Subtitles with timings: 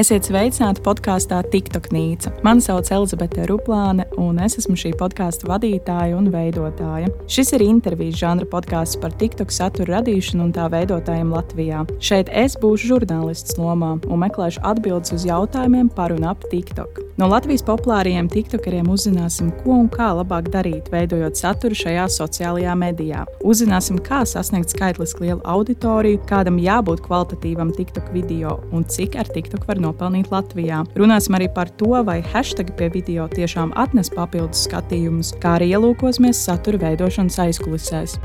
[0.00, 2.30] Esiet sveicināti podkāstā TikTok Nīca.
[2.46, 7.10] Mani sauc Elizabete Ruplāne, un es esmu šī podkāstu vadītāja un veidotāja.
[7.28, 11.82] Šis ir intervijas žanra podkāsts par TikTok satura radīšanu un tā veidotājiem Latvijā.
[12.00, 17.02] Šeit es būšu žurnālists lomā un meklēšu atbildes uz jautājumiem par un ap TikTok.
[17.20, 23.26] No Latvijas populārajiem TikTokeriem uzzināsim, ko un kā labāk darīt, veidojot saturu šajā sociālajā medijā.
[23.44, 29.68] Uzzināsim, kā sasniegt skaitliski lielu auditoriju, kādam jābūt kvalitatīvam TikTok video un cik ar TikTok
[29.68, 30.84] var nopelnīt Latvijā.
[30.98, 36.46] Runāsim arī par to, vai hashtag pie video tiešām atnes papildus skatījumus, kā arī ielūkosimies
[36.46, 38.18] satura veidošanas aizkulisēs.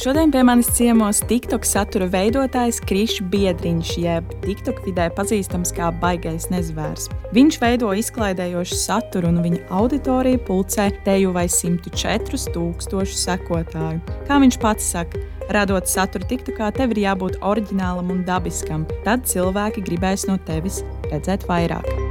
[0.00, 6.46] Šodien pie manis ciemos TikTok satura veidotājs Krišs Biedriņš, jeb TikTok vidē pazīstams kā baigais
[6.48, 7.10] nezvērs.
[7.36, 14.00] Viņš veido izklaidējošu saturu, un viņa auditorija pulcē teju vai 104 tūkstošu sekotāju.
[14.24, 15.20] Kā viņš pats saka,
[15.52, 18.88] radot saturu TikTokā, tev ir jābūt oriģinālam un dabiskam.
[19.04, 22.09] Tad cilvēki gribēs no tevis redzēt vairāk.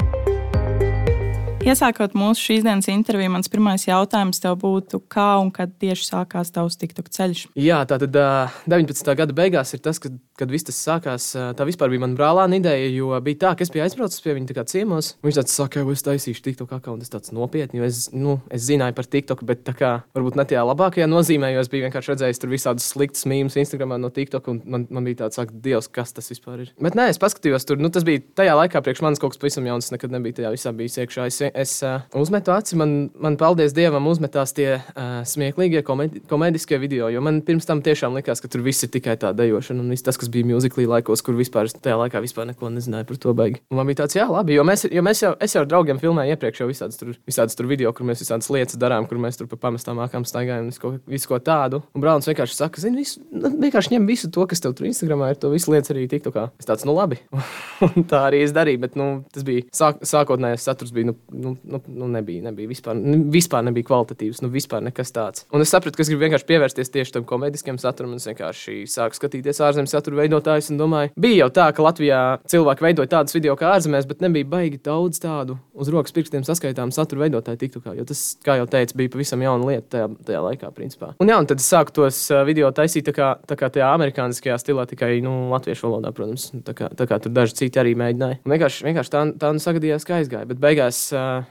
[1.60, 6.54] Iesākot mūsu šīs dienas interviju, mans pirmais jautājums tev būtu, kā un kad tieši sākās
[6.56, 7.42] tavs TikTok ceļš?
[7.60, 9.10] Jā, tā tad uh, 19.
[9.20, 11.26] gada beigās ir tas, kad, kad viss tas sākās.
[11.36, 14.64] Tā vispār bija mana brālēna ideja, jo bija tā, ka es biju aizbraucis pie viņa
[14.72, 15.12] ciemos.
[15.26, 18.64] Viņš tāds saka, ka es taisīšu TikTok akkauntu, tas tāds nopietni, jo es, nu, es
[18.70, 22.16] zināju par TikTok, bet tā kā varbūt ne tajā labākajā nozīmē, jo es biju vienkārši
[22.16, 25.92] redzējis tur visādus sliktus mīmus Instagramā no TikTok, un man, man bija tāds, ka Dievs,
[25.92, 26.74] kas tas vispār ir.
[26.80, 29.68] Bet nē, es paskatījos tur, nu, tas bija tajā laikā priekš manis kaut kas pavisam
[29.68, 31.28] jauns, nekad nebija tajā visā bijis iekšā.
[31.28, 36.80] Es, es uh, uzmetu aci, man, man, paldies Dievam, uzmetās tie uh, smieklīgie komedi, komēdiskie
[36.82, 37.10] video.
[37.14, 40.06] Jo man pirms tam tiešām likās, ka tur viss ir tikai tā dejošana un viss
[40.06, 43.62] tas, kas bija mūziklī laikos, kur vispār tajā laikā vispār neko nezināju par to baigi.
[43.72, 46.02] Un man bija tāds, jā, labi, jo mēs, jo mēs jau, es jau ar draugiem
[46.02, 49.40] filmēju iepriekš jau visādas tur, visādas tur video, kur mēs visādas lietas darām, kur mēs
[49.40, 51.82] tur pa pamestām mākām staigājam, visu ko, visu ko tādu.
[51.96, 55.32] Un Brauns vienkārši saka, zini, visu, nu, vienkārši ņem visu to, kas tev tur Instagramā
[55.34, 56.50] ir, to visu lietas arī TikTokā.
[56.62, 57.20] Es tāds, nu labi.
[57.88, 61.56] un tā arī es darīju, bet, nu, tas bija sāk, sākotnējais saturs bija, nu, nu,
[61.64, 63.00] nu, nu nebija, nebija vispār,
[63.34, 65.46] vispār nebija kvalitatīvs, nu vispār nekas tāds.
[65.56, 68.16] Un es sapratu, ka es gribu vienkārši pievērsties tieši tam komēdiskam saturam.
[68.20, 72.86] Es vienkārši sāku skatīties ārzemes satura veidotājus un domāju, bija jau tā, ka Latvijā cilvēki
[72.86, 77.26] veidoja tādus video kā ārzemēs, bet nebija baigi daudz tādu uz rokas pirkstiem saskaitāmu satura
[77.26, 81.14] veidotāju TikTokā, jo tas, kā jau teicu, bija pavisam jauna lieta tajā, tajā laikā, principā.
[81.22, 84.58] Un, jā, un tad es sāku tos video taisīt tā kā, tā kā tajā amerikāniskajā
[84.62, 86.50] stilā, tikai nu, latviešu valodā, protams.
[86.66, 88.42] Tā kā, tā kā tur daži citi arī mēģināja.
[88.44, 90.50] Un vienkārši, vienkārši tā, tā nu sagadījās, kā aizgāja.
[90.50, 91.02] Bet beigās,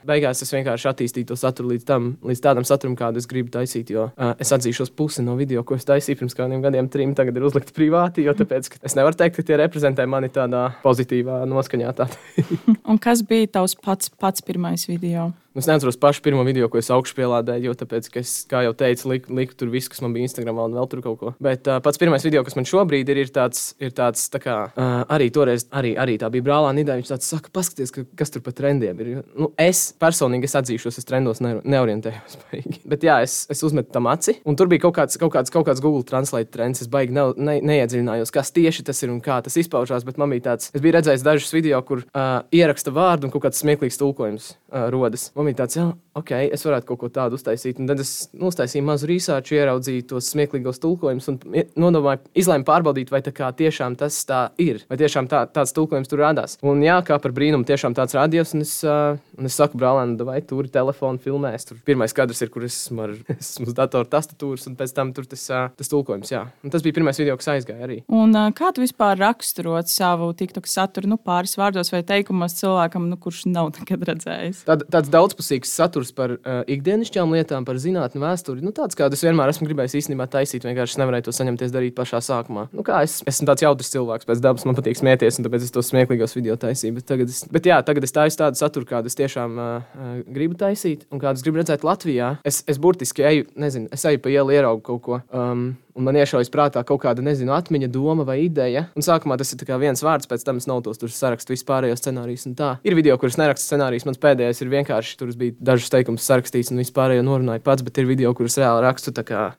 [0.08, 3.92] beigās es vienkārši attīstīju to saturu līdz, tam, līdz tādam saturam, kādu es gribu taisīt.
[3.94, 7.38] Jo uh, es atzīšos, pusi no video, ko es taisīju pirms kādiem gadiem, trim, tagad
[7.38, 8.26] ir uzlikta privāti.
[8.26, 11.94] Jo tāpēc, es nevaru teikt, ka tie reprezentē mani tādā pozitīvā noskaņā.
[12.90, 15.30] Un kas bija tavs pats, pats pirmais video?
[15.58, 19.32] Es neatceros pašu pirmo video, ko es augšupielādēju, jo, tāpēc, es, kā jau teicu, liku,
[19.34, 21.32] liku tur visu, kas man bija Instagram un vēl tur kaut ko.
[21.42, 24.56] Bet uh, pats pirmais video, kas man šobrīd ir, ir tāds, ir tāds tā kā,
[24.70, 26.94] uh, arī toreiz, arī, arī tā bija brālā Nidā.
[27.00, 29.10] Viņš tāds saka, paskaties, ka, kas tur pa trendiem ir.
[29.34, 32.38] Nu, es personīgi es atzīšos, es trendos ne, neorientējos.
[32.94, 35.66] Bet jā, es, es uzmetu tam aci, un tur bija kaut kāds, kaut kāds, kaut
[35.66, 36.84] kāds Google Translate trends.
[36.86, 40.06] Es baigi ne, ne, neiedziļinājos, kas tieši tas ir un kā tas izpaužās.
[40.06, 43.48] Bet man bija tāds, es biju redzējis dažus video, kur uh, ieraksta vārdu un kaut
[43.48, 45.28] kāds smieklīgs tulkojums uh, rodas.
[45.34, 45.88] Man bija tāds, jā,
[46.20, 47.80] ok, es varētu kaut ko tādu uztaisīt.
[47.82, 51.38] Un tad es nu, uztaisīju mazu research, ieraudzīju tos smieklīgos tulkojumus un
[51.78, 54.82] nodomāju, izlēmu pārbaudīt, vai tā tiešām tas tā ir.
[54.90, 56.58] Vai tiešām tā, tāds tulkojums tur radās.
[56.66, 58.54] Un jā, kā par brīnumu, tiešām tāds rādījās.
[58.56, 61.68] Un es, uh, un es saku, brālēn, vai tur ir telefona filmēs.
[61.68, 65.12] Tur pirmais kadrs ir, kur es esmu ar esmu uz datora tastatūras, un pēc tam
[65.16, 66.32] tur tas, uh, tas tulkojums.
[66.34, 66.44] Jā.
[66.64, 68.00] Un tas bija pirmais video, kas aizgāja arī.
[68.12, 73.08] Un uh, kā tu vispār raksturot savu TikTok saturu, nu, pāris vārdos vai teikumos cilvēkam,
[73.10, 74.64] nu, kurš nav nekad redzējis?
[74.68, 78.64] Tād, tāds daudzpusīgs saturs par uh, ikdienišķām lietām, par zinātnē, vēsturi.
[78.64, 82.20] Nu, tāds, kādu es vienmēr esmu gribējis īstenībā taisīt, vienkārši nevarēju to saņemties darīt pašā
[82.24, 82.68] sākumā.
[82.76, 85.74] Nu, kā es esmu tāds jautrs cilvēks, pēc dabas man patīk smieties, un tāpēc es
[85.74, 86.98] tos smieklīgos video taisīju.
[86.98, 90.58] Bet tagad es, bet jā, tagad es taisu tādu saturu, kādu es tiešām uh, gribu
[90.58, 92.36] taisīt un kādu es gribu redzēt Latvijā.
[92.48, 95.20] Es, es burtiski eju, nezinu, es eju pa ielu, ieraugu kaut ko.
[95.34, 98.86] Um, un man iešaujas prātā kaut kāda, nezinu, atmiņa, doma vai ideja.
[98.96, 102.54] Un sākumā tas ir viens vārds, pēc tam es nautos tur sarakstu vispārējo scenāriju.
[102.86, 104.06] Ir video, kurus nerakstu scenārijus.
[104.08, 108.08] Mans pēdējais ir vienkārši tur bija dažus teikumus sarakstīts un vispārējo norunāju pats, bet ir
[108.08, 109.14] video, kurus reāli rakstu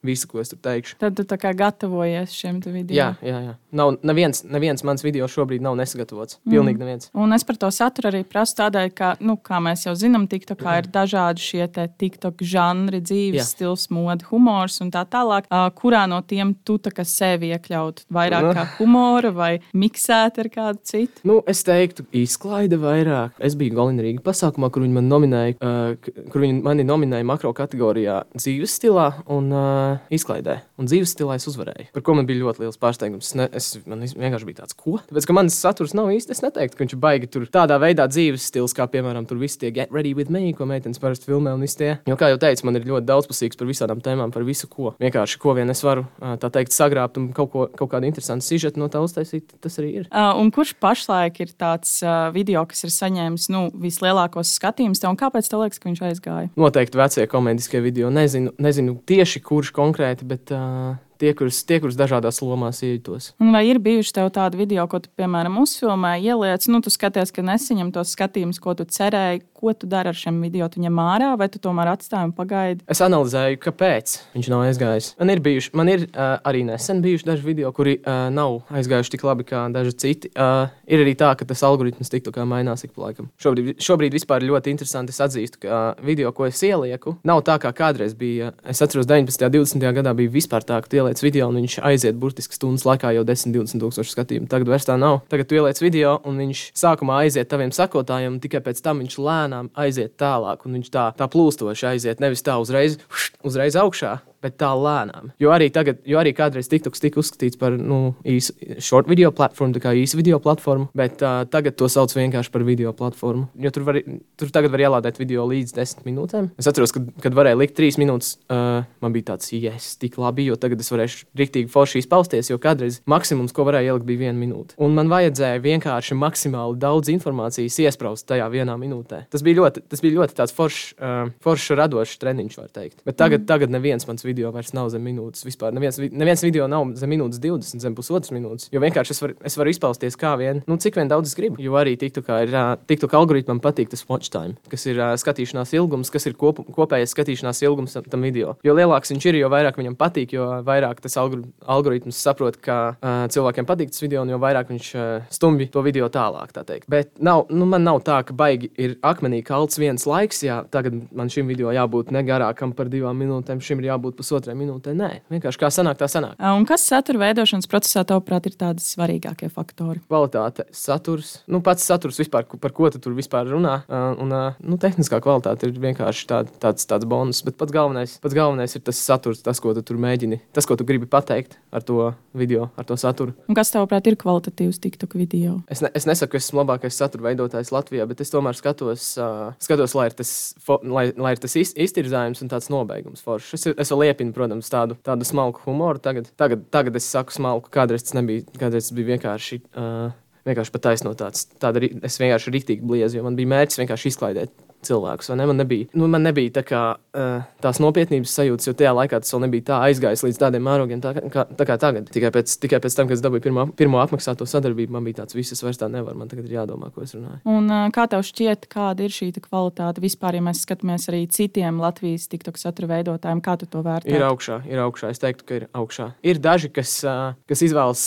[0.05, 0.97] visu, ko es tur teikšu.
[1.01, 2.95] Tad tu tā kā gatavojies šiem video.
[2.95, 3.55] Jā, jā, jā.
[3.75, 6.39] Nav, neviens, neviens mans video šobrīd nav nesagatavots.
[6.43, 6.53] Mm.
[6.53, 7.09] Pilnīgi neviens.
[7.13, 10.79] Un es par to saturu arī prasu tādēļ, ka, nu, kā mēs jau zinām, TikTokā
[10.81, 13.47] ir dažādi šie TikTok žanri, dzīves jā.
[13.47, 15.49] stils, mode, humors un tā tālāk.
[15.79, 16.77] Kurā no tiem tu
[17.09, 21.23] sevi iekļaut vairāk kā humora vai miksēt ar kādu citu?
[21.27, 23.35] Nu, es teiktu, izklaide vairāk.
[23.43, 27.53] Es biju Galina Rīga pasākumā, kur viņi man nominēja, uh, kur viņi mani nominēja makro
[27.57, 30.59] kategorijā dzīves stilā un uh, izklaidē.
[30.79, 31.89] Un dzīves stilā es uzvarēju.
[31.95, 33.33] Par ko man bija ļoti liels pārsteigums.
[33.39, 34.99] Ne, es, man vienkārši bija tāds, ko?
[35.09, 38.07] Tāpēc, ka manas saturs nav īsti, es neteiktu, ka viņš ir baigi tur tādā veidā
[38.11, 41.53] dzīves stils, kā piemēram tur visi tie get ready with me, ko meitenes parasti filmē
[41.57, 41.91] un visi tie.
[42.09, 44.93] Jo, kā jau teicu, man ir ļoti daudzpusīgs par visādām tēmām, par visu ko.
[45.01, 48.81] Vienkārši ko vien es varu tā teikt sagrābt un kaut, ko, kaut kādu interesantu sižetu
[48.81, 50.07] no tā uztaisīt, tas arī ir.
[50.09, 55.19] Uh, un kurš pašlaik ir tāds uh, video, kas ir saņēmis nu, vislielākos skatījumus, un
[55.19, 56.53] kāpēc tev liekas, ka viņš aizgāja?
[56.59, 58.11] Noteikti vecie komēdiskie video.
[58.13, 60.55] Nezinu, nezinu tieši kurš konkrēti, bet.
[60.55, 63.33] Uh, tie, kurus, tie, kurus dažādās lomās iejutos.
[63.39, 67.45] Vai ir bijuši tev tādi video, ko tu, piemēram, uzfilmēji, ieliec, nu, tu skaties, ka
[67.45, 70.69] nesaņem tos skatījumus, ko tu cerēji, ko tu dari ar šiem video?
[70.71, 72.85] Tu ņem ārā, vai tu tomēr atstāji un pagaidi?
[72.89, 75.11] Es analizēju, kāpēc viņš nav aizgājis.
[75.19, 79.15] Man ir, bijuši, man ir uh, arī nesen bijuši daži video, kuri uh, nav aizgājuši
[79.15, 80.31] tik labi kā daži citi.
[80.31, 83.27] Uh, ir arī tā, ka tas algoritms tiktu kā mainās ik pa laikam.
[83.41, 85.15] Šobrīd, šobrīd vispār ļoti interesanti.
[85.15, 88.53] Es atzīstu, ka uh, video, ko es ielieku, nav tā, kā kādreiz bija.
[88.63, 89.43] Es atceros, 19.
[89.49, 89.89] un 20.
[89.99, 93.25] gadā bija vispār tā, ka tu ieliec video un viņš aiziet burtiski stundas laikā jau
[93.27, 94.49] 10, 20 tūkstoši skatījumu.
[94.51, 95.21] Tagad vairs tā nav.
[95.33, 99.19] Tagad tu ieliec video un viņš sākumā aiziet taviem sakotājiem, un tikai pēc tam viņš
[99.25, 102.99] lēnām aiziet tālāk, un viņš tā, tā plūstoši aiziet, nevis tā uzreiz,
[103.41, 105.31] uzreiz augšā bet tā lēnām.
[105.41, 109.75] Jo arī, tagad, jo arī kādreiz TikToks tika uzskatīts par nu, īsu short video platformu,
[109.75, 113.49] tā kā īsu video platformu, bet uh, tagad to sauc vienkārši par video platformu.
[113.59, 114.01] Jo tur, var,
[114.39, 116.51] tur tagad var ielādēt video līdz desmit minūtēm.
[116.59, 120.47] Es atceros, kad, kad varēja likt trīs minūtes, uh, man bija tāds, yes, tik labi,
[120.49, 124.37] jo tagad es varēšu rīktīgi forši izpausties, jo kādreiz maksimums, ko varēja ielikt, bija viena
[124.39, 124.77] minūte.
[124.81, 129.25] Un man vajadzēja vienkārši maksimāli daudz informācijas iesprāst tajā vienā minūtē.
[129.33, 133.01] Tas bija ļoti, tas bija ļoti foršs, uh, foršs radošs treniņš, var teikt.
[133.07, 133.49] Bet tagad, mm.
[133.49, 135.45] tagad neviens mans video vairs nav zem minūtes.
[135.47, 138.69] Vispār neviens, neviens video nav zem minūtes 20, zem pusotras minūtes.
[138.73, 141.59] Jo vienkārši es varu, es varu izpausties kā vien, nu, cik vien daudz es gribu.
[141.61, 142.55] Jo arī TikTokā ir
[142.89, 147.13] TikTok algoritmam patīk tas watch time, kas ir uh, skatīšanās ilgums, kas ir kop, kopējais
[147.15, 148.55] skatīšanās ilgums tam, video.
[148.65, 153.23] Jo lielāks viņš ir, jo vairāk viņam patīk, jo vairāk tas algoritms saprot, ka uh,
[153.31, 156.51] cilvēkiem patīk tas video, un jo vairāk viņš uh, stumbi to video tālāk.
[156.55, 156.89] Tā teikt.
[156.91, 160.97] Bet nav, nu, man nav tā, ka baigi ir akmenī kalts viens laiks, jā, tagad
[161.15, 164.95] man šim video jābūt negarākam par divām minūtēm, šim ir jābūt pusotrai minūtei.
[164.97, 166.37] Nē, vienkārši kā sanāk, tā sanāk.
[166.39, 170.03] Un kas satura veidošanas procesā, tavuprāt, ir tādi svarīgākie faktori?
[170.09, 173.79] Kvalitāte, saturs, nu, pats saturs vispār, par ko tu tur vispār runā.
[173.89, 177.41] Un nu, tehniskā kvalitāte ir vienkārši tā, tāds, tāds bonus.
[177.45, 180.77] Bet pats galvenais, pats galvenais ir tas saturs, tas, ko tu tur mēģini, tas, ko
[180.79, 183.35] tu gribi pateikt ar to video, ar to saturu.
[183.49, 185.59] Un kas, tavuprāt, ir kvalitatīvs TikTok video?
[185.71, 189.51] Es, ne, es nesaku, ka esmu labākais satura veidotājs Latvijā, bet es tomēr skatos, uh,
[189.61, 190.33] skatos lai, ir tas,
[190.65, 193.55] fo, lai, lai ir tas iztirzājums un tāds nobeigums foršs.
[193.57, 196.01] Es, es vēl iepinu, protams, tādu, tādu smalku humoru.
[196.03, 198.45] Tagad, tagad, tagad es saku smalku, kādreiz tas nebija.
[198.57, 199.61] Kādreiz tas bija vienkārši.
[199.73, 200.09] Uh,
[200.49, 201.45] vienkārši pat taisnot tāds.
[201.61, 204.53] Tāda, es vienkārši rīktīgi bliezi, jo man bija mērķis vienkārši izklaidēt
[204.85, 205.31] cilvēkus.
[205.35, 205.45] Ne?
[205.49, 209.33] Man nebija, nu, man nebija tā kā, uh, tās nopietnības sajūtas, jo tajā laikā tas
[209.33, 212.09] vēl nebija tā aizgājis līdz tādiem mērogiem, tā kā, tā kā tagad.
[212.13, 215.37] Tikai pēc, tikai pēc tam, kad es dabūju pirmo, pirmo apmaksāto sadarbību, man bija tāds,
[215.37, 216.17] visas vairs tā nevar.
[216.19, 217.41] Man tagad ir jādomā, ko es runāju.
[217.49, 221.79] Un, uh, kā tev šķiet, kāda ir šī kvalitāte vispār, ja mēs skatāmies arī citiem
[221.81, 223.43] Latvijas TikTok satura veidotājiem?
[223.45, 224.11] Kā tu to vērtē?
[224.11, 225.11] Ir augšā, ir augšā.
[225.13, 226.11] Es teiktu, ka ir augšā.
[226.27, 228.05] Ir daži, kas, uh, kas izvēlas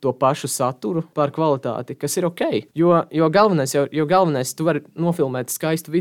[0.00, 2.44] to pašu saturu par kvalitāti, kas ir ok.
[2.78, 5.97] Jo, jo galvenais, jau, jo galvenais, tu vari nofilmēt skaistu video,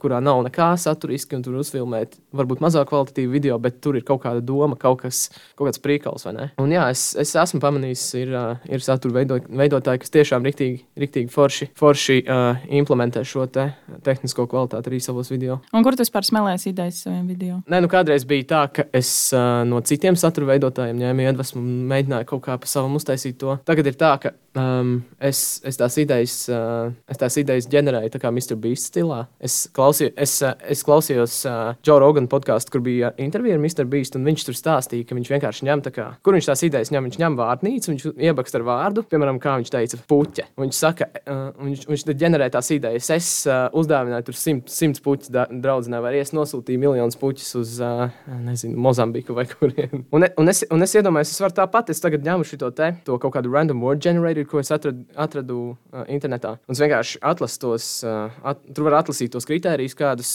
[0.00, 4.22] kurā nav nekā saturiski, un tur uzfilmēt varbūt mazāk kvalitatīvu video, bet tur ir kaut
[4.24, 5.26] kāda doma, kaut, kas,
[5.58, 6.26] kaut kāds prīkals.
[6.26, 8.34] Un jā, es, es esmu pamanījis, ir,
[8.70, 13.68] ir satura veidot, veidotāji, kas tiešām riktīgi, riktīgi forši, forši uh, implementē šo te
[14.06, 15.60] tehnisko kvalitāti arī savos video.
[15.76, 17.60] Un kur tu vispār smēlējies idejas saviem video?
[17.70, 21.70] Nē, nu kādreiz bija tā, ka es uh, no citiem satura veidotājiem ņēmu iedvesmu un
[21.92, 23.56] mēģināju kaut kā pa savam uztaisīt to.
[23.66, 28.22] Tagad ir tā, ka um, es, es tās idejas, uh, es tās idejas ģenerēju tā
[28.22, 28.58] kā Mr.
[28.60, 29.24] Beast stilā.
[29.36, 30.32] Es klausījos, es,
[30.72, 33.84] es klausījos uh, Joe Rogan podkāstu, kur bija intervija ar Mr.
[33.88, 36.92] Beast, un viņš tur stāstīja, ka viņš vienkārši ņem tā kā, kur viņš tās idejas
[36.94, 37.08] ņem.
[37.10, 40.46] Viņš ņem vārnīcu, viņš iebakst ar vārdu, piemēram, kā viņš teica, puķe.
[40.56, 43.10] Viņš saka, uh, viņš, viņš ģenerē tās idejas.
[43.12, 48.08] Es uh, uzdāvināju tur simt, simts puķus draudzenē, vai es nosūtīju miljonus puķus uz, uh,
[48.46, 50.06] nezinu, Mozambiku vai kurien.
[50.16, 53.20] Un, un, es, un es iedomājos, es varu tāpat, es tagad ņemu šo te, to
[53.20, 56.56] kaut kādu random word generator, ko es atradu, atradu uh, internetā.
[56.64, 60.30] Un es vienkārši atlasu tos, uh, at, tur var atlasīt izlasīt tos kritērijus, kādus,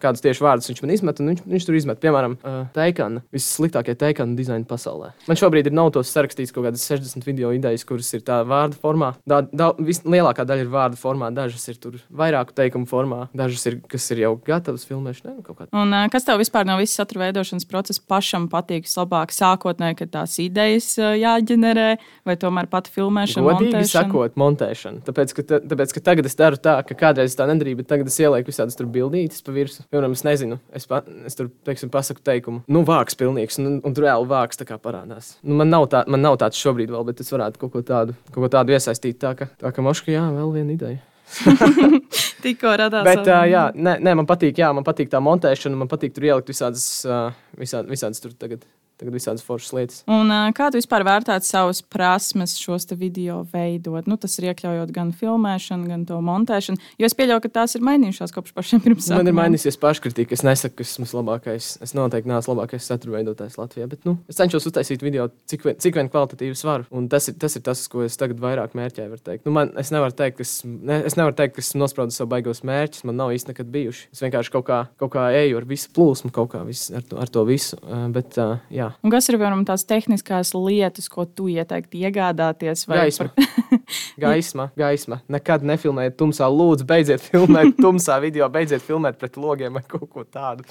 [0.00, 1.20] kādus tieši vārdus viņš man izmet.
[1.20, 2.36] Viņš, viņš tur izmet, piemēram,
[2.74, 5.12] teikana, vissliktākie teikana dizaina pasaulē.
[5.26, 8.76] Man šobrīd ir nav tos sarakstīts kaut kādas 60 video idejas, kuras ir tā vārdu
[8.80, 9.14] formā.
[9.26, 13.80] Da, da, lielākā daļa ir vārdu formā, dažas ir tur vairāku teikumu formā, dažas ir,
[13.88, 15.36] kas ir jau gatavas filmēšanai.
[15.36, 19.32] Nu, Un, kas tev vispār no visas satura veidošanas procesa pašam patīk vislabāk?
[19.36, 21.88] Sākotnēji, kad tās idejas jāģenerē,
[22.28, 23.44] vai tomēr pat filmēšana?
[23.46, 23.92] Godīgi montēšana?
[23.92, 25.02] sakot, montēšana.
[25.06, 28.18] Tāpēc ka, tāpēc, ka tagad es daru tā, ka kādreiz tā nedarīju, bet tagad es
[28.26, 29.86] ielieku visādas tur bildītas pa virsmu.
[29.92, 33.96] Piemēram, es nezinu, es, pa, es tur, teiksim, pasaku teikumu, nu, vāks pilnīgs, un, un
[33.96, 35.34] tur reāli vāks tā kā parādās.
[35.42, 38.16] Nu, man, nav tā, man nav tāds šobrīd vēl, bet es varētu kaut ko tādu,
[38.30, 39.20] kaut ko tādu iesaistīt.
[39.22, 41.02] Tā ka, tā ka moška, jā, vēl viena ideja.
[42.44, 43.06] Tikko radās.
[43.06, 46.28] Bet, uh, jā, nē, nē, man patīk, jā, man patīk tā montēšana, man patīk tur
[46.28, 48.66] ielikt visādas, uh, visādas, visādas tur tagad
[49.00, 49.98] tagad visādas foršas lietas.
[50.10, 54.08] Un, kā tu vispār vērtētu savas prasmes šos video veidot?
[54.08, 56.80] Nu, tas ir iekļaujot gan filmēšanu, gan to montēšanu.
[57.00, 59.22] Jo es pieļauju, ka tās ir mainījušās kopš pašiem pirmsākumiem.
[59.22, 60.36] Man ir mainījusies paškritika.
[60.36, 61.70] Es nesaku, ka esmu labākais.
[61.84, 63.88] Es noteikti neesmu labākais satura veidotājs Latvijā.
[63.90, 66.88] Bet nu, es cenšos uztaisīt video, cik, vien, cik vien kvalitatīvs varu.
[66.96, 69.42] Un tas ir, tas ir tas, ko es tagad vairāk mērķēju.
[69.46, 72.30] Nu, man, es nevaru teikt, ka es, ne, es, nevaru teikt, ka esmu nospraudis savu
[72.32, 73.04] baigos mērķus.
[73.08, 74.08] Man nav īsti nekad bijuši.
[74.14, 77.20] Es vienkārši kaut kā, kaut kā eju ar visu plūsmu, kaut kā vis, ar, to,
[77.22, 77.78] ar to visu.
[78.14, 78.56] Bet, uh,
[78.86, 78.92] jā.
[79.04, 82.86] Un kas ir piemēram tās tehniskās lietas, ko tu ieteiktu iegādāties?
[82.90, 83.30] Gaisma.
[83.34, 83.80] Par...
[84.26, 85.20] gaisma, gaisma.
[85.32, 86.48] Nekad nefilmējiet tumsā.
[86.50, 90.66] Lūdzu, beidziet filmēt tumsā video, beidziet filmēt pret logiem vai kaut ko tādu.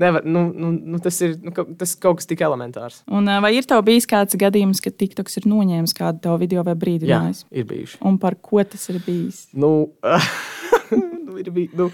[0.00, 3.02] Nevar, nu, nu, nu, tas ir nu, tas kaut kas tik elementārs.
[3.12, 6.74] Un, vai ir tev bijis kāds gadījums, kad TikToks ir noņēmis kādu tavu video vai
[6.80, 7.44] brīdinājis?
[7.44, 8.00] Jā, ir bijuši.
[8.08, 9.44] Un par ko tas ir bijis?
[9.52, 9.92] Nu,
[10.96, 11.76] nu, ir bijis.
[11.76, 11.90] Nu,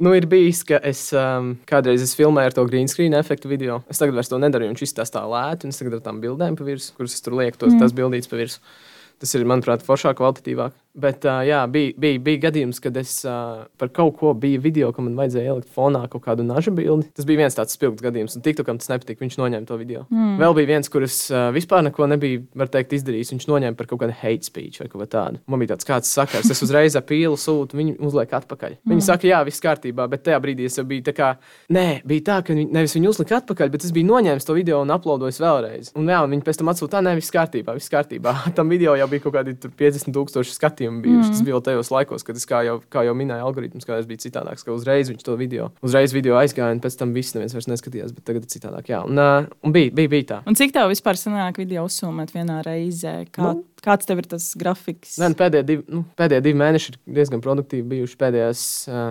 [0.00, 3.82] Nu, ir bijis, ka es um, kādreiz es filmēju ar to green screen efektu video.
[3.92, 6.64] Es tagad vairs to nedaru, viņš izstāsta lēti, un es tagad ar tām bildēm pa
[6.64, 7.82] virsmu, kuras es tur lieku, tos, mm.
[7.82, 8.72] tās bildītas pa virsmu.
[9.20, 10.72] Tas ir, manuprāt, foršāk, kvalitatīvāk.
[10.90, 14.88] Bet uh, jā, bija, bija, bija gadījums, kad es uh, par kaut ko biju video,
[14.90, 17.06] ka man vajadzēja ielikt fonā kaut kādu naža bildi.
[17.14, 19.22] Tas bija viens tāds spilgts gadījums, un TikTokam tas nepatika.
[19.22, 20.02] Viņš noņēma to video.
[20.10, 20.34] Mm.
[20.40, 23.30] Vēl bija viens, kurš uh, vispār neko nebija, var teikt, izdarījis.
[23.36, 25.38] Viņš noņēma par kaut kādu hate speech vai ko tādu.
[25.46, 28.80] Man bija tāds kāds sakars, es uzreiz ar pīlu sūtu, viņi uzliek atpakaļ.
[28.80, 28.96] Mm.
[28.96, 31.30] Viņi saka, jā, viss kārtībā, bet tajā brīdī es biju tā kā,
[31.70, 34.82] nē, bija tā, ka viņi, nevis viņi uzlika atpakaļ, bet es biju noņēmis to video
[34.82, 35.94] un uploadojis vēlreiz.
[35.94, 38.34] Un, jā, un viņi pēc tam atsūta, nē, viss kārtībā, viss kārtībā.
[38.58, 41.30] Tam video jau bija kaut kādi 50 tūkstoši skatījumu bijuši.
[41.30, 44.64] Mm vēl tajos laikos, kad es, kā jau, kā jau minēju, algoritms kādreiz bija citādāks,
[44.64, 48.14] ka uzreiz viņš to video, uzreiz video aizgāja, un pēc tam viss neviens vairs neskatījās,
[48.14, 48.90] bet tagad ir citādāk.
[48.92, 50.38] Jā, un, un bija, bija, bija tā.
[50.46, 53.16] Un cik tev vispār sanāk video uzsūmēt vienā reizē?
[53.34, 55.18] Kā, nu, kāds tev ir tas grafiks?
[55.20, 58.18] Nē, nu, pēdējie, divi, nu, pēdējie divi mēneši ir diezgan produktīvi bijuši.
[58.20, 58.64] Pēdējās,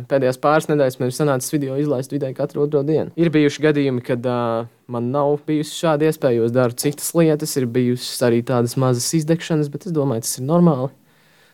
[0.09, 3.11] pēdējās pāris nedēļas man ir sanācis video izlaist vidēji katru otro dienu.
[3.19, 7.55] Ir bijuši gadījumi, kad uh, man nav bijusi šāda iespēja, jo es daru citas lietas,
[7.59, 10.89] ir bijusi arī tādas mazas izdegšanas, bet es domāju, tas ir normāli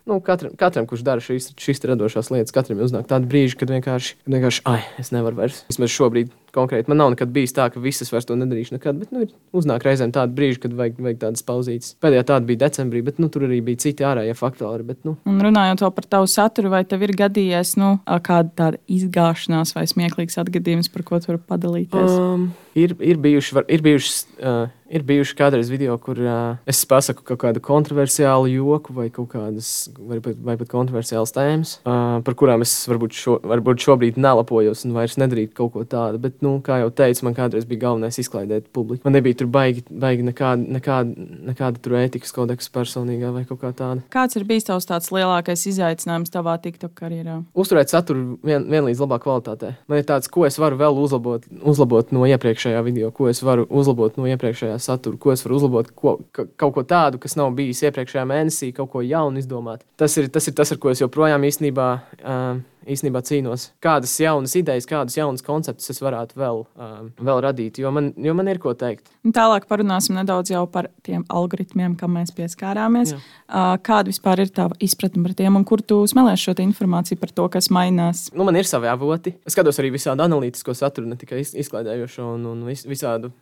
[0.05, 4.17] nu, katram, katram, kurš dara šīs, šīs radošās lietas, katram uznāk tādi brīži, kad vienkārši,
[4.24, 5.63] kad vienkārši ai, es nevaru vairs.
[5.69, 9.12] Vismaz šobrīd konkrēti man nav nekad bijis tā, ka visas vairs to nedarīšu nekad, bet
[9.15, 11.95] nu, ir uznāk reizēm tādi brīži, kad vajag, vajag tādas pauzītes.
[12.03, 14.85] Pēdējā tāda bija decembrī, bet nu, tur arī bija citi ārējie faktori.
[14.88, 15.17] Bet, nu.
[15.27, 20.91] Un runājot par tavu saturu, vai tev ir gadījies nu, kāda izgāšanās vai smieklīgs atgadījums,
[20.93, 22.15] par ko tu vari padalīties?
[22.15, 26.84] Um, ir, ir bijuši, var, ir bijuši uh, Ir bijuši kādreiz video, kur uh, es
[26.86, 32.20] pasaku kaut kādu kontroversiālu joku vai kaut kādas, vai pat, vai pat kontroversiālas tēmas, uh,
[32.25, 36.20] par kurām es varbūt, šo, varbūt šobrīd nelapojos un vairs nedarītu kaut ko tādu.
[36.22, 39.01] Bet, nu, kā jau teicu, man kādreiz bija galvenais izklaidēt publiku.
[39.08, 43.74] Man nebija tur baigi, baigi nekāda, nekāda, nekāda tur ētikas kodeksa personīgā vai kaut kā
[43.74, 44.05] tāda.
[44.13, 47.39] Kāds ir bijis tavs tāds lielākais izaicinājums tavā TikTok karjerā?
[47.58, 49.74] Uzturēt saturu vien, vienlīdz labā kvalitātē.
[49.89, 52.29] Man ir tāds, ko es varu vēl uzlabot, uzlabot no
[52.65, 56.45] iepriekšējā video, ko es varu uzlabot no iepriekšējā saturu, ko es varu uzlabot, ko, ka,
[56.57, 59.86] kaut ko tādu, kas nav bijis iepriekšējā mēnesī, kaut ko jaunu izdomāt.
[59.98, 61.89] Tas ir tas, ir tas ar ko es joprojām īstenībā.
[62.22, 63.70] Uh, īstenībā cīnos.
[63.84, 68.36] Kādas jaunas idejas, kādus jaunus konceptus es varētu vēl, um, vēl radīt, jo man, jo
[68.38, 69.10] man ir ko teikt.
[69.36, 73.15] Tālāk parunāsim nedaudz par tiem algoritmiem, kam mēs pieskārāmies.
[73.15, 73.22] Jā.
[73.46, 77.34] Uh, kāda vispār ir tava izpratne par tiem, un kur tu smelēsi šo informāciju par
[77.36, 78.27] to, kas mainās?
[78.36, 79.36] Nu, man ir savi avoti.
[79.46, 83.34] Es skatos arī visādi analītisko saturu, ne tikai izklaidējošo un, un vis, visādu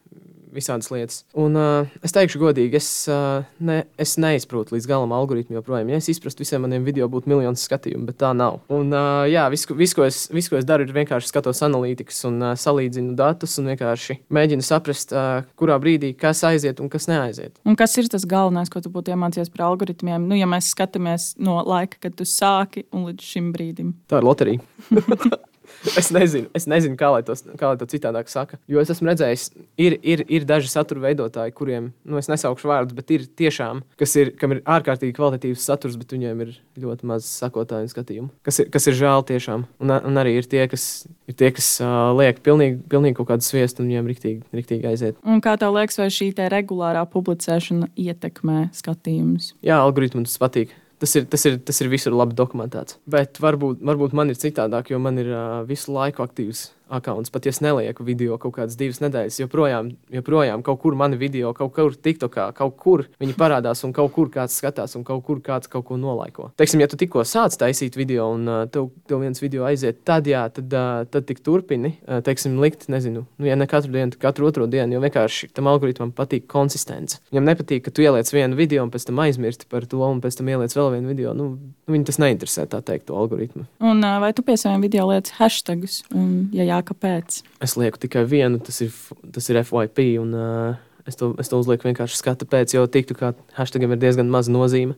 [0.56, 1.22] visādas lietas.
[1.40, 5.92] Un uh, es teikšu, godīgi, es, uh, ne, es neizprotu līdz galam algoritmu joprojām.
[5.92, 8.62] Ja es izprastu visiem maniem video, būtu miljonus skatījumu, bet tā nav.
[8.74, 12.24] Un, uh, jā, viss, vis, ko, es, vis, ko es daru, ir vienkārši skatos analītikas
[12.30, 17.10] un uh, salīdzinu datus un vienkārši mēģinu saprast, uh, kurā brīdī kas aiziet un kas
[17.12, 17.58] neaiziet.
[17.68, 20.28] Un kas ir tas galvenais, ko tu būtu iemācījies par algoritmiem?
[20.30, 23.96] Nu, ja mēs skatāmies no laika, kad tu sāki un līdz šim brīdim.
[24.12, 24.64] Tā ir loterija.
[26.00, 28.60] es, nezinu, es nezinu, kā lai, tos, kā lai to citādāk saka.
[28.72, 29.46] Jo es esmu redzējis,
[29.82, 34.16] ir, ir, ir daži satura veidotāji, kuriem, nu, es nesaukšu vārdus, bet ir tiešām, kas
[34.20, 38.32] ir, kam ir ārkārtīgi kvalitatīvs saturs, bet viņiem ir ļoti maz sakotāju skatījumu.
[38.46, 39.66] Kas ir, kas ir žēl tiešām.
[39.84, 43.48] Un, un arī ir tie, kas, ir tie, kas uh, liek pilnīgi, pilnīgi kaut kādu
[43.48, 45.20] sviestu un viņiem riktīgi, riktīgi aiziet.
[45.28, 49.54] Un kā tev liekas, vai šī regulārā publicēšana ietekmē skatījumus?
[49.66, 50.74] Jā, algoritms patīk.
[51.04, 52.96] Tas ir, tas, ir, tas ir visur labi dokumentēts.
[53.12, 57.32] Bet varbūt, varbūt man ir citādāk, jo man ir uh, visu laiku aktīvs akkaunts.
[57.34, 61.54] Pat ja es nelieku video kaut kādas divas nedēļas, joprojām, joprojām kaut kur mani video,
[61.58, 65.42] kaut kur TikTokā, kaut kur viņi parādās, un kaut kur kāds skatās, un kaut kur
[65.44, 66.52] kāds kaut ko nolaiko.
[66.60, 70.28] Teiksim, ja tu tikko sāc taisīt video, un uh, tev, tev viens video aiziet, tad
[70.30, 74.14] jā, tad, uh, tad tik turpini, uh, teiksim, likt, nezinu, nu, ja ne katru dienu,
[74.16, 77.20] tad katru otro dienu, jo vienkārši tam algoritmam patīk konsistence.
[77.32, 80.40] Viņam nepatīk, ka tu ieliec vienu video, un pēc tam aizmirsti par to, un pēc
[80.40, 81.34] tam ieliec vēl vienu video.
[81.38, 83.66] Nu, nu viņi tas neinteresē, tā teikt, to algoritmu.
[83.84, 86.02] Un uh, vai tu pie saviem video liec hashtagus?
[86.14, 87.42] Un, ja jā, kāpēc?
[87.64, 88.96] Es lieku tikai vienu, tas ir,
[89.36, 90.08] tas ir FYP.
[90.22, 94.02] Un, uh, es, to, es to uzlieku vienkārši skatu pēc, jo tiktu kā hashtagam ir
[94.02, 94.98] diezgan maza nozīme.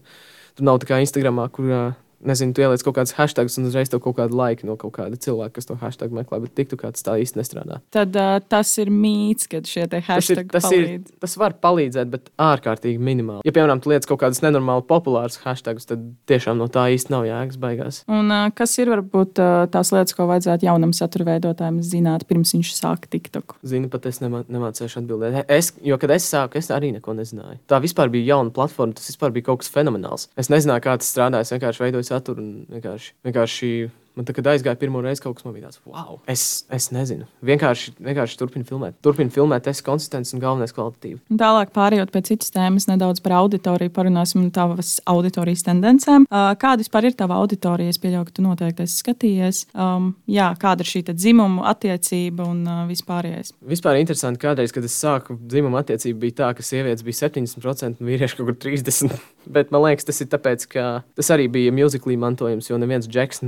[0.55, 1.87] Tur nav tā kā Instagramā, kur uh,
[2.27, 5.19] nezinu, tu ieliec kaut kādus hashtagus un uzreiz tev kaut kādu laiku no kaut kāda
[5.21, 7.79] cilvēka, kas to hashtag meklē, bet tiktu kāds tā īsti nestrādā.
[7.95, 12.11] Tad uh, tas ir mīts, ka šie hashtagi tas, ir, tas, ir, tas var palīdzēt,
[12.11, 13.45] bet ārkārtīgi minimāli.
[13.47, 17.27] Ja, piemēram, tu liec kaut kādus nenormāli populārus hashtagus, tad tiešām no tā īsti nav
[17.29, 18.01] jēgas beigās.
[18.11, 22.55] Un uh, kas ir varbūt uh, tās lietas, ko vajadzētu jaunam satura veidotājam zināt, pirms
[22.57, 23.57] viņš sāk TikTok?
[23.65, 25.41] Zinu, pat es nemā, nemācīšu atbildēt.
[25.51, 27.61] Es, jo, kad es sāku, es arī neko nezināju.
[27.69, 30.29] Tā vispār bija jauna platforma, tas vispār bija kaut kas fenomenāls.
[30.39, 33.71] Es nezināju, kā tas strādā, es vienkārši veidoju saturu un vienkārši, vienkārši
[34.15, 37.27] Man tā, kad aizgāja pirmo reizi, kaut kas man bija tāds, wow, es, es nezinu.
[37.45, 38.95] Vienkārši, vienkārši turpinu filmēt.
[39.03, 41.19] Turpinu filmēt, tas ir konsistents un galvenais kvalitatīvi.
[41.41, 46.29] Tālāk, pārējot pie citas tēmas, nedaudz par auditoriju parunāsim un tavas auditorijas tendencēm.
[46.31, 47.91] Kāda vispār ir tava auditorija?
[47.91, 49.61] Es pieļauju, ka tu noteikti esi skatījies.
[49.75, 53.51] Um, jā, kāda ir šī dzimuma attiecība un uh, vispārējais?
[53.67, 58.09] Vispār interesanti, kādreiz, kad es sāku dzimuma attiecību, bija tā, ka sievietes bija 70% un
[58.09, 59.19] vīrieši kaut kur 30%.
[59.55, 60.85] Bet man liekas, tas ir tāpēc, ka
[61.17, 63.43] tas arī bija mūziklī mantojums, jo neviens džeks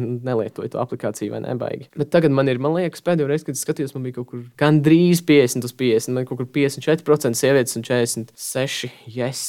[0.57, 1.89] nelietoja to aplikāciju vai nebaigi.
[1.97, 4.43] Bet tagad man ir, man liekas, pēdējo reizi, kad es skatījos, man bija kaut kur
[4.59, 9.43] gandrīz 50 uz 50, man kaut kur 54% sievietes un 46% yes,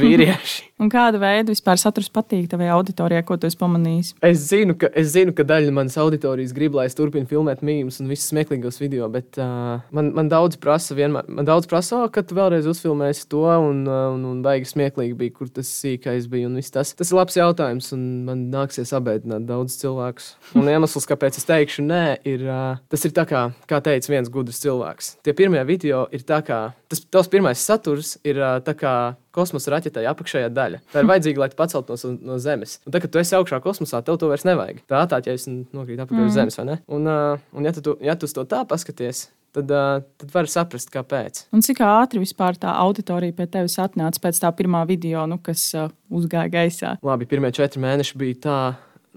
[0.00, 0.69] vīrieši.
[0.80, 4.14] Un kāda veida vispār saturs patīk tavai auditorijai, ko tu esi pamanījis?
[4.26, 8.00] Es zinu, ka, es zinu, ka daļa manas auditorijas grib, lai es turpinu filmēt mīmīmus
[8.02, 12.24] un visus smieklīgos video, bet uh, man, man daudz prasa, vienmēr, man daudz prasa, ka
[12.26, 16.50] tu vēlreiz uzfilmēsi to, un, un, un baigi smieklīgi bija, kur tas sīkais bija.
[16.72, 16.94] Tas.
[16.96, 20.32] tas ir labs jautājums, un man nāksies abēdināt daudz cilvēkus.
[20.58, 22.46] Un iemesls, kāpēc es teikšu, nē, ir
[22.90, 25.16] tas, ir kā, kā teica viens gudrs cilvēks.
[25.26, 28.94] Tie pirmie video ir tā, kā tas tavs pirmais saturs ir tā kā
[29.34, 30.82] kosmosa raķetē apakšējā daļa.
[30.90, 32.78] Tā ir vajadzīga, lai paceltos no, no Zemes.
[32.84, 34.82] Un tad, kad tu esi augšā kosmosā, tev to vairs nevajag.
[34.90, 36.32] Tā atāķēs un nokrīt apakaļ mm.
[36.32, 36.58] uz Zemes.
[36.90, 41.44] Un, un ja, tu, ja tu to tā paskaties, tad, uh, tad var saprast, kāpēc.
[41.54, 45.68] Un cik ātri vispār tā auditorija pie tevis atnāca pēc tā pirmā video, nu, kas
[45.78, 46.96] uh, uzgāja gaisā?
[47.06, 48.58] Labi, pirmie četri mēneši bija tā,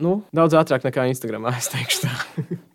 [0.04, 2.16] nu, daudz ātrāk nekā Instagramā, es teikšu tā.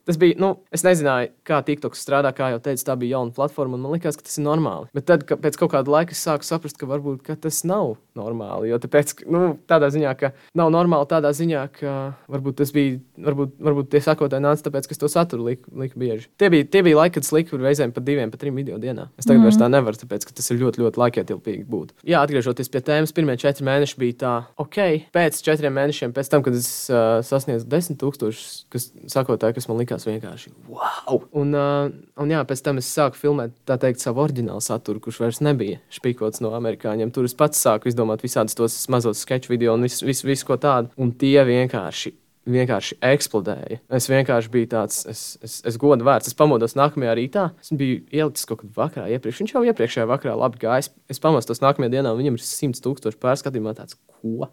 [0.08, 3.76] Tas bija, nu, es nezināju, kā TikToks strādā, kā jau teicu, tā bija jauna platforma,
[3.76, 4.88] un man liekas, ka tas ir normāli.
[4.96, 7.98] Bet tad, ka pēc kaut kāda laika es sāku saprast, ka varbūt ka tas nav
[8.16, 8.70] normāli.
[8.70, 11.92] Jo tāpēc, nu, tādā ziņā, ka nav normāli, tādā ziņā, ka
[12.32, 16.00] varbūt tas bija, varbūt, varbūt tie sakotāji nāca tāpēc, ka es to saturu liku, liku
[16.00, 16.30] bieži.
[16.40, 19.10] Tie bija, tie bija laiki, kad es liku reizēm pat diviem, pat trim video dienā.
[19.20, 21.94] Es tagad mm vairs tā nevaru, tāpēc, ka tas ir ļoti, ļoti laikietilpīgi būt.
[22.08, 24.80] Jā, atgriežoties pie tēmas, pirmie četri mēneši bija tā, ok,
[25.14, 29.80] pēc četriem mēnešiem, pēc tam, kad es uh, sasniedzu desmit tūkstošus, kas sakotāji, kas man
[29.80, 31.22] likās likās vienkārši wow!
[31.40, 35.42] Un, uh, un jā, pēc tam es sāku filmēt teikt, savu oriģinālu saturu, kurš vairs
[35.44, 37.10] nebija špikots no amerikāņiem.
[37.14, 40.58] Tur es pats sāku izdomāt visādus tos mazos sketch video un visu, visu, visu ko
[40.60, 40.92] tādu.
[41.00, 42.14] Un tie vienkārši
[42.48, 43.80] vienkārši eksplodēja.
[43.92, 46.30] Es vienkārši biju tāds, es, es, es godu vērts.
[46.30, 47.42] Es pamodos nākamajā rītā.
[47.60, 49.42] Es biju ielicis kaut kādā vakarā iepriekš.
[49.42, 50.86] Viņš jau iepriekšējā vakarā labi gāja.
[50.86, 54.48] Es, es pamostos nākamajā dienā, un viņam ir 100 tūkstoši pārskatījumā tāds, ko?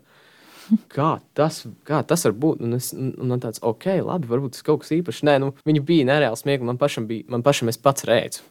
[0.91, 2.63] Kā tas, kā tas var būt?
[2.65, 5.23] Un, es, un man tāds, ok, labi, varbūt tas kaut kas īpašs.
[5.27, 6.69] Nē, nu, viņi bija nereāli smieklīgi.
[6.69, 8.43] Man pašam bija, man pašam es pats redzu,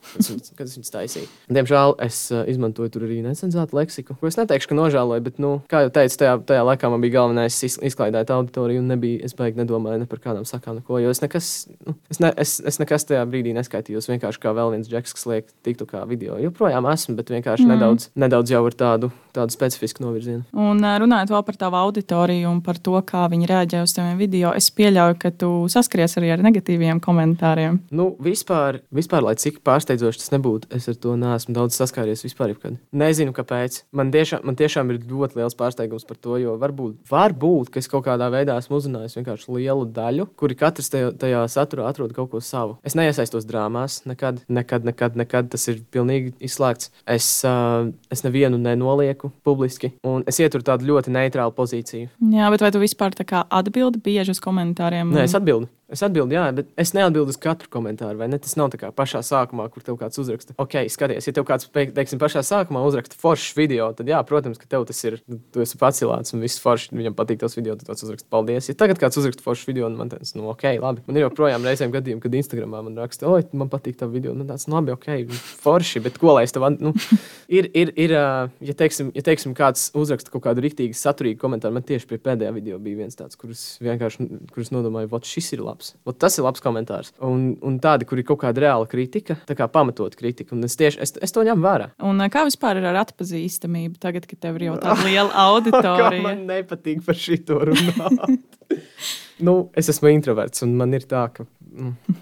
[0.59, 1.31] kad es viņus taisīju.
[1.55, 5.55] Diemžēl es uh, izmantoju tur arī necenzētu leksiku, ko es neteikšu, ka nožēloju, bet, nu,
[5.71, 9.61] kā jau teicu, tajā, tajā laikā man bija galvenais izklaidēt auditoriju un nebija, es baigi
[9.63, 11.53] nedomāju ne par kādām sakām, neko, jo es nekas,
[11.87, 14.11] nu, es, ne, es, es nekas tajā brīdī neskaitījos.
[14.13, 16.39] Vienkārši kā vēl viens džeks, kas liek tiktu kā video.
[16.43, 17.75] Joprojām esmu, bet vienkārši mm.
[17.75, 20.45] nedaudz, nedaudz jau ar tādu, tādu specifisku novirzienu.
[20.57, 24.53] Un runājot vēl par tavu auditoriju un par to, kā viņi reaģē uz taviem video,
[24.57, 27.81] es pieļauju, ka tu saskaries arī ar negatīviem komentāriem.
[27.95, 32.55] Nu, vispār, vispār, lai cik pārsteidzoši tas nebūtu, es ar to neesmu daudz saskāries vispār.
[32.55, 32.79] Jebkad.
[32.95, 33.83] Nezinu, kāpēc.
[33.97, 37.91] Man tiešām, man tiešām ir ļoti liels pārsteigums par to, jo varbūt, varbūt ka es
[37.91, 42.31] kaut kādā veidā esmu uzrunājis vienkārši lielu daļu, kuri katrs tajā, tajā saturā atrod kaut
[42.33, 42.79] ko savu.
[42.87, 46.93] Es neiesaistos drāmās, nekad, nekad, nekad, nekad tas ir pilnīgi izslēgts.
[47.17, 52.11] Es, uh, es nevienu nenolieku publiski, un es ieturu tādu ļoti neitrālu pozīciju.
[52.35, 55.13] Jā, bet vai tu vispār atbildi bieži uz komentāriem?
[55.15, 55.71] Nē, es atbildu.
[55.93, 58.17] Es atbildu, jā, bet es neatbildu uz katru komentāru.
[58.41, 60.55] Tas nav tā kā pašā sākumā, kur tev kāds uzraksta.
[60.61, 64.69] Ok, skaties, ja tev kāds, teiksim, pašā sākumā uzraksta foršs video, tad, jā, protams, ka
[64.71, 65.19] tev tas ir,
[65.53, 68.71] tu esi pacilāts un viss foršs, viņam patīk tas video, tad tas uzraksta paldies.
[68.71, 71.05] Ja tagad kāds uzraksta foršs video, un man tas, nu, ok, labi.
[71.05, 74.49] Man ir joprojām reizēm gadījumi, kad Instagramā man raksta, oi, man patīk tā video, nu,
[74.49, 76.95] tāds, nu, labi, ok, forši, bet ko lai es tev, nu,
[77.61, 78.17] ir, ir, ir,
[78.65, 82.57] ja teiksim, ja teiksim, kāds uzraksta kaut kādu rīktīgi saturīgu komentāru, man tieši pie pēdējā
[82.57, 85.95] video bija viens tāds, kurus vienkārši, kurus nodomāju, vot šis ir labs labs.
[86.07, 87.13] Ot, tas ir labs komentārs.
[87.25, 90.55] Un, un tādi, kur ir kaut kāda reāla kritika, tā kā pamatot kritika.
[90.55, 91.91] Un es tieši es, es to ņemu vērā.
[92.07, 96.23] Un kā vispār ir ar atpazīstamību, tagad, kad tev ir jau tāda liela auditorija?
[96.25, 98.39] man nepatīk par šito runāt.
[99.47, 101.49] nu, es esmu introverts, un man ir tā, ka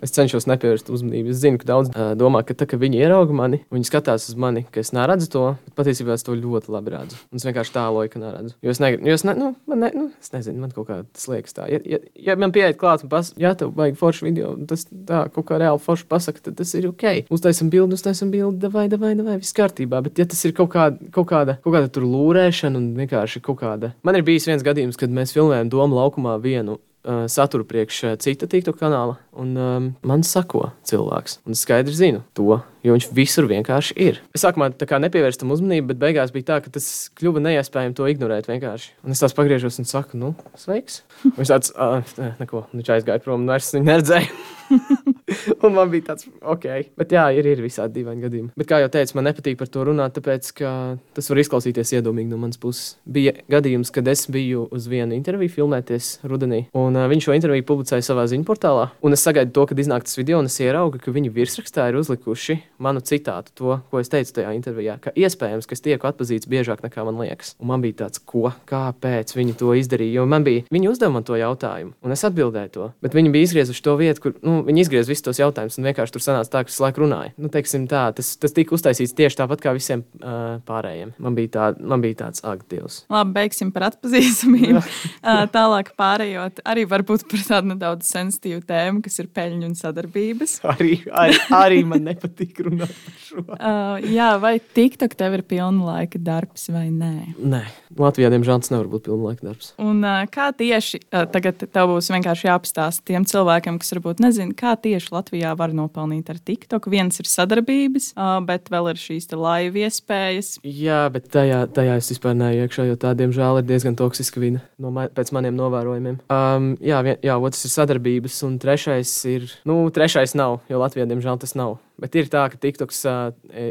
[0.02, 1.32] es cenšos nepievērst uzmanību.
[1.32, 4.38] Es zinu, ka daudz uh, domā, ka, tā, ka viņi ierauga mani, viņi skatās uz
[4.38, 7.18] mani, ka es neredzu to, bet patiesībā es to ļoti labi redzu.
[7.32, 8.56] Un es vienkārši tāloju, ka neredzu.
[8.64, 11.00] Jo es, ne, jo es, ne, nu, man ne, nu, es nezinu, man kaut kā
[11.04, 11.68] tas liekas tā.
[11.72, 15.24] Ja, ja, ja man pieiet klāt un pasakā, ja tev vajag foršu video, tas tā
[15.34, 17.06] kaut kā reāli forši pasakā, tad tas ir ok.
[17.32, 20.02] Uztaisam bildi, uztaisam bildi, vai, vai, vai, viss kārtībā.
[20.06, 23.60] Bet ja tas ir kaut kāda, kaut kāda, kaut kāda tur lūrēšana un vienkārši kaut
[23.62, 23.92] kāda.
[24.06, 28.16] Man ir bijis viens gadījums, kad mēs filmējam Doma laukumā vienu uh, saturu priekš uh,
[28.20, 31.40] cita TikTok kanāla, un um, man sako cilvēks.
[31.46, 34.20] Un es skaidri zinu to, jo viņš visur vienkārši ir.
[34.34, 38.50] Es sākumā nepievērstu tam uzmanību, bet beigās bija tā, ka tas kļuva neiespējami to ignorēt
[38.50, 38.96] vienkārši.
[39.06, 41.02] Un es tās pagriežos un saku, nu, sveiks.
[41.28, 44.42] Un viņš tāds, uh, neko, viņš aizgāja prom, un es viņu neredzēju.
[45.64, 46.66] un man bija tāds, ok,
[46.98, 48.52] bet jā, ir, ir visādi dīvaini gadījumi.
[48.58, 50.72] Bet, kā jau teicu, man nepatīk par to runāt, tāpēc, ka
[51.16, 52.96] tas var izklausīties iedomīgi no manas puses.
[53.04, 57.68] Bija gadījums, kad es biju uz vienu interviju filmēties rudenī, un uh, viņš šo interviju
[57.68, 58.88] publicēja savā ziņu portālā.
[59.04, 62.00] Un es sagaidu to, kad iznāk tas video, un es ieraugu, ka viņi virsrakstā ir
[62.00, 66.48] uzlikuši manu citātu, to, ko es teicu tajā intervijā, ka iespējams, ka es tieku atpazīts
[66.50, 67.54] biežāk nekā man liekas.
[67.62, 71.26] Un man bija tāds, ko, kāpēc viņi to izdarīja, jo man bija, viņi uzdeva man
[71.26, 74.84] to jautājumu, un es atbildēju to, bet viņi bija izgriezuši to vietu, kur, nu, viņi
[74.84, 77.34] izgriez visus tos jautājumus, un vienkārši tur sanāca tā, ka visu laiku runāja.
[77.38, 81.14] Nu, tā, tas, tas tika uztaisīts tieši tāpat kā visiem uh, pārējiem.
[81.22, 83.02] Man bija, tā, man bija tāds ak, Dievs.
[83.12, 84.82] Labi, beigsim par atpazīstamību.
[85.56, 90.58] tālāk pārējot arī varbūt par tādu nedaudz sensitīvu tēmu, kas ir peļņu un sadarbības.
[90.72, 93.44] arī, arī, arī man nepatīk runāt par šo.
[93.52, 97.12] uh, jā, vai TikTok tev ir pilna laika darbs vai nē?
[97.36, 97.62] Nē,
[98.00, 99.72] Latvijā, diemžēl, tas nevar būt pilna laika darbs.
[99.82, 104.56] Un uh, kā tieši uh, tagad tev būs vienkārši jāapstāsta tiem cilvēkiem, kas varbūt nezina,
[104.56, 106.90] kā tieši Latvijā var nopelnīt ar TikTok.
[106.92, 108.12] Viens ir sadarbības,
[108.48, 110.56] bet vēl ir šīs laivu iespējas.
[110.66, 114.62] Jā, bet tajā, tajā es vispār neiešu iekšā, jo tā, diemžēl, ir diezgan toksiska vide
[114.82, 116.20] no ma pēc maniem novērojumiem.
[116.32, 121.08] Um, jā, vien, jā, otrs ir sadarbības, un trešais ir, nu, trešais nav, jo Latvijā,
[121.10, 121.78] diemžēl, tas nav.
[122.02, 123.18] Bet ir tā, ka TikToks uh,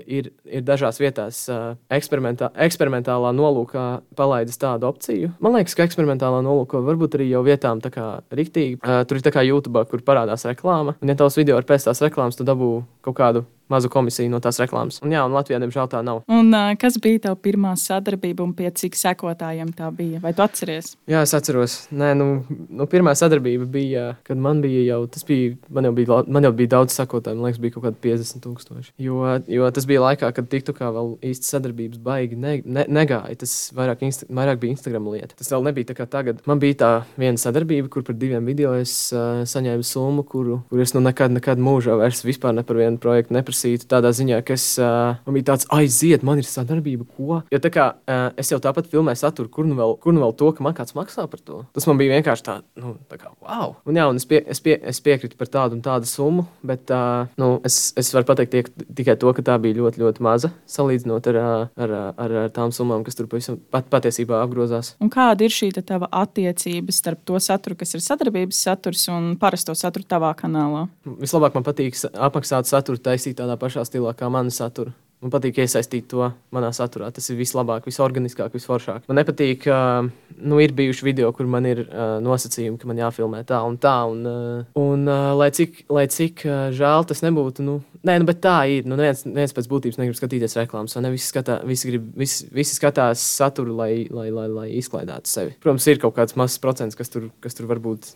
[0.07, 5.33] ir, ir dažās vietās uh, eksperimentā, eksperimentālā nolūkā palaidis tādu opciju.
[5.43, 8.79] Man liekas, ka eksperimentālā nolūkā varbūt arī jau vietām tā kā rīktīgi.
[8.79, 10.95] Uh, tur ir tā kā YouTube, kur parādās reklāma.
[11.01, 14.41] Un, ja tavs video ir pēc tās reklāmas, tad dabū kaut kādu mazu komisiju no
[14.43, 14.99] tās reklāmas.
[15.05, 16.23] Un, jā, un Latvijā, diemžēl, tā nav.
[16.31, 20.21] Un, uh, kas bija tava pirmā sadarbība un pie cik sekotājiem tā bija?
[20.23, 20.93] Vai tu atceries?
[21.09, 21.77] Jā, es atceros.
[21.95, 26.47] Nē, nu, nu, pirmā sadarbība bija, kad man bija jau, bija, man jau bija, man
[26.47, 28.93] jau bija daudz sekotāju, man liekas, bija kaut kādi 50 tūkstoši.
[29.01, 33.37] Jo, jo tas bija laikā, kad TikTokā vēl īsti sadarbības baigi ne, ne, negāja.
[33.41, 35.35] Tas vairāk, insta, vairāk bija Instagram lieta.
[35.39, 36.41] Tas vēl nebija tā kā tagad.
[36.49, 40.83] Man bija tā viena sadarbība, kur par diviem video es uh, saņēmu summu, kuru, kur
[40.83, 44.41] es nu nekad, nekad mūžā vairs vispār ne par vienu projektu neprasīju neprasītu tādā ziņā,
[44.45, 47.41] ka es, uh, man bija tāds aiziet, man ir sadarbība, ko.
[47.51, 50.33] Jo tā kā uh, es jau tāpat filmēju saturu, kur nu, vēl, kur nu vēl
[50.37, 51.63] to, ka man kāds maksā par to.
[51.73, 53.75] Tas man bija vienkārši tā, nu, tā kā wow.
[53.85, 56.91] Un jā, un es, pie, es, pie, es piekrītu par tādu un tādu summu, bet
[56.93, 58.71] uh, nu, es, es varu pateikt tiek,
[59.01, 61.41] tikai to, ka tā bija ļoti, ļoti maza salīdzinot ar,
[61.75, 64.95] ar, ar, ar tām summām, kas tur pavisam pat, patiesībā apgrozās.
[65.03, 69.73] Un kāda ir šī tava attiecība starp to saturu, kas ir sadarbības saturs un parasto
[69.77, 70.85] saturu tavā kanālā?
[71.21, 74.93] Vislabāk man patīk apmaksāt saturu taisīt tādā tādā pašā stilā kā mana satura.
[75.21, 77.11] Man patīk iesaistīt to manā saturā.
[77.13, 79.03] Tas ir vislabāk, visorganiskāk, visforšāk.
[79.05, 80.07] Man nepatīk, uh,
[80.41, 83.93] nu, ir bijuši video, kur man ir uh, nosacījumi, ka man jāfilmē tā un tā.
[84.09, 88.25] Un, uh, un uh, lai cik, lai cik uh, žēl tas nebūtu, nu, nē, nu,
[88.31, 88.89] bet tā ir.
[88.89, 91.13] Nu, viens, viens pēc būtības negrib skatīties reklāmas, vai ne?
[91.13, 95.53] Visi, skatā, visi, grib, visi, visi skatās saturu, lai, lai, lai, lai izklaidētu sevi.
[95.61, 98.15] Protams, ir kaut kāds mazs procents, kas tur, kas tur varbūt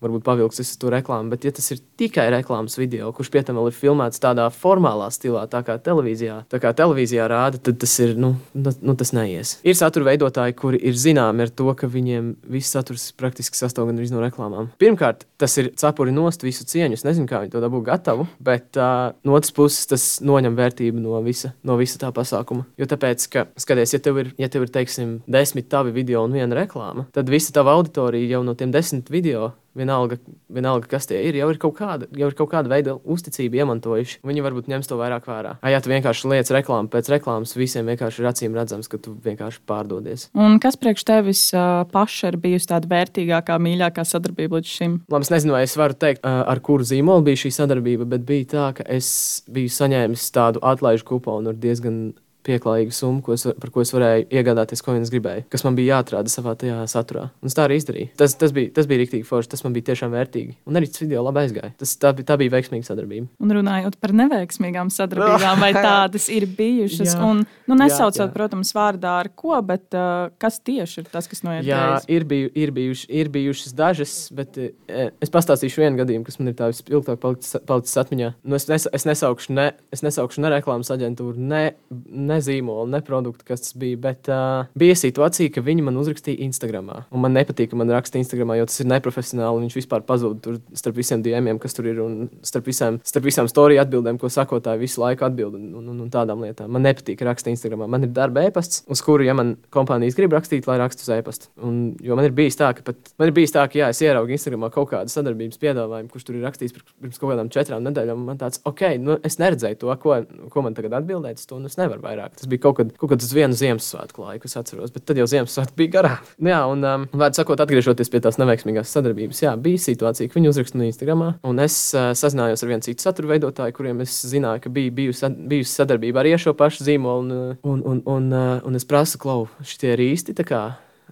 [0.00, 1.32] varbūt pavilks uz to reklāmu.
[1.32, 5.10] Bet, ja tas ir tikai reklāmas video, kurš pie tam vēl ir filmēts tādā formālā
[5.12, 9.12] stilā, tā kā televīzijā, tā kā televīzijā rāda, tad tas ir, nu, nu, nu tas
[9.16, 9.58] neies.
[9.66, 14.00] Ir satura veidotāji, kuri ir zināmi ar to, ka viņiem viss saturs praktiski sastāv gan
[14.00, 14.70] no reklāmām.
[14.80, 16.98] Pirmkārt, tas ir cepuri nost visu cieņu.
[16.98, 21.02] Es nezinu, kā viņi to dabū gatavu, bet uh, no otras puses tas noņem vērtību
[21.02, 22.66] no visa, no visa tā pasākuma.
[22.80, 26.36] Jo tāpēc, ka, skaties, ja tev ir, ja tev ir teiksim, desmit tavi video un
[26.36, 30.16] viena reklāma, tad visa tava auditorija jau no tiem desmit video Vienalga,
[30.50, 34.18] vienalga, kas tie ir, jau ir kaut kāda, jau ir kaut kāda veida uzticība iemantojuši.
[34.26, 35.52] Viņi varbūt ņems to vairāk vērā.
[35.62, 39.14] Ai, ja tu vienkārši liec reklāmu pēc reklāmas, visiem vienkārši ir acīm redzams, ka tu
[39.22, 40.26] vienkārši pārdodies.
[40.34, 44.96] Un kas priekš tevis uh, paša ir bijusi tāda vērtīgākā, mīļākā sadarbība līdz šim?
[45.06, 48.26] Labi, es nezinu, vai es varu teikt, uh, ar kuru zīmolu bija šī sadarbība, bet
[48.26, 49.12] bija tā, ka es
[49.46, 52.10] biju saņēmis tādu atlaižu kuponu ar diezgan
[52.50, 55.96] pieklājīga summa, ko es, par ko es varēju iegādāties, ko es gribēju, kas man bija
[55.96, 57.28] jāatrāda savā tajā saturā.
[57.40, 58.12] Un tā arī izdarīju.
[58.20, 60.56] Tas, tas bija, tas bija rīktīgi forši, tas man bija tiešām vērtīgi.
[60.68, 61.72] Un arī tas video labi aizgāja.
[61.80, 63.30] Tas, tā, bija, tā bija veiksmīga sadarbība.
[63.42, 67.20] Un runājot par neveiksmīgām sadarbībām, vai tādas ir bijušas, jā.
[67.24, 68.34] un nu, nesaucot, jā, jā.
[68.34, 71.64] protams, vārdā ar ko, bet uh, kas tieši ir tas, kas noiet?
[71.68, 76.40] Jā, ir, biju, ir, bijuši, ir bijušas dažas, bet uh, es pastāstīšu vienu gadījumu, kas
[76.40, 78.32] man ir tā vispilgtāk palicis, palicis atmiņā.
[78.42, 83.02] Nu, es, nes, es, nesaukšu ne, es nesaukšu ne reklāmas aģentūru, ne, ne zīmolu, ne
[83.04, 83.98] produktu, kas tas bija.
[84.00, 86.90] Bet uh, bija situācija, ka viņi man uzrakstīja Instagram.
[87.10, 89.66] Un man nepatīk, ka man raksta Instagram, jo tas ir neprofesionāli.
[89.66, 93.50] Viņš vispār pazūd tur starp visiem diemiem, kas tur ir, un starp visām, starp visām
[93.50, 96.72] storiju atbildēm, ko sakotāji visu laiku atbild un, un, un, un tādām lietām.
[96.72, 97.84] Man nepatīk rakstīt Instagram.
[97.90, 101.50] Man ir darba e-pasts, uz kuru, ja man kompānijas grib rakstīt, lai rakstu uz e-pastu.
[101.66, 104.00] Un, jo man ir bijis tā, ka pat, man ir bijis tā, ka jā, es
[104.04, 108.24] ieraugu Instagramā kaut kādu sadarbības piedāvājumu, kurš tur ir rakstīts pirms kaut kādām četrām nedēļām.
[108.30, 110.20] Man tāds, ok, nu, es neredzēju to, ko,
[110.52, 112.19] ko man tagad atbildēt, to nu es nevaru vairāk.
[112.28, 115.28] Tas bija kaut kad, kaut kad uz vienu Ziemassvētku laiku, es atceros, bet tad jau
[115.30, 116.28] Ziemassvētku bija garām.
[116.38, 120.38] Nu, jā, un, um, vārds sakot, atgriežoties pie tās neveiksmīgās sadarbības, jā, bija situācija, ka
[120.38, 124.64] viņi uzrakstīja Instagram, un es uh, sazinājos ar vienu citu satura veidotāju, kuriem es zināju,
[124.66, 128.54] ka bija bijusi, bijusi sadarbība arī ar šo pašu zīmolu, un, un, un, un, uh,
[128.66, 130.62] un es prasu, klau, šitie ir īsti tā kā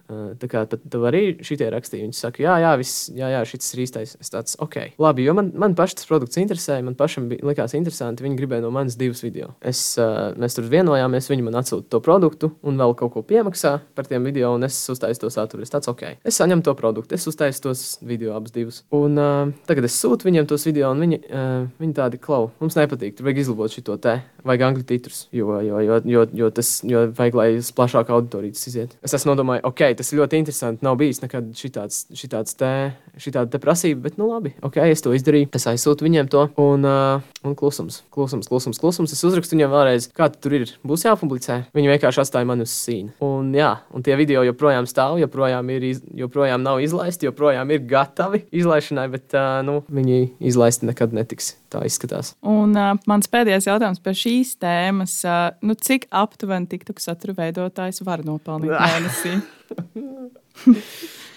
[0.09, 3.81] Tā kā tev arī šitie rakstīja, viņi saka, jā, jā, viss, jā, jā šis ir
[3.83, 4.15] īstais.
[4.17, 7.75] Es tāds, ok, labi, jo man, man pašam tas produkts interesēja, man pašam bija, likās
[7.77, 8.25] interesanti.
[8.25, 9.51] Viņi gribēja no manis divus video.
[9.61, 13.75] Es, uh, mēs tur vienojāmies, viņi man atsūta to produktu un vēl kaut ko piemaksā
[13.97, 15.65] par tiem video, un es uztaisu to saturu.
[15.65, 18.81] Es tāds, ok, es saņemu to produktu, es uztaisu tos video abus divus.
[18.95, 22.79] Un uh, tagad es sūtu viņiem tos video, un viņi, uh, viņi tādi, klau, mums
[22.79, 26.73] nepatīk, tur vajag izlabot šo te, vajag angļu titrus, jo, jo, jo, jo, jo tas,
[26.87, 28.95] jo vajag, lai plašāka auditorija iziet.
[29.05, 30.85] Es esmu nodomājis, ok, tas ļoti interesanti.
[30.85, 32.71] Nav bijis nekad šitāds, šitāds te,
[33.19, 35.51] šitāda te prasība, bet, nu, labi, ok, es to izdarīju.
[35.59, 39.15] Es aizsūtu viņiem to, un, uh, un klusums, klusums, klusums, klusums.
[39.15, 40.73] Es uzrakstu viņiem vēlreiz, kā tur ir.
[40.87, 41.61] Būs jāpublicē.
[41.75, 43.15] Viņi vienkārši atstāja mani uz sīnu.
[43.25, 47.83] Un, jā, un tie video joprojām stāv, joprojām, ir, iz, joprojām nav izlaisti, joprojām ir
[47.89, 51.57] gatavi izlaišanai, bet, uh, nu, viņi izlaisti nekad netiks.
[51.69, 52.33] Tā izskatās.
[52.41, 55.19] Un uh, mans pēdējais jautājums par šīs tēmas.
[55.21, 59.35] Uh, nu, cik aptuveni TikTok satura veidotājs var nopelnīt mēnesī?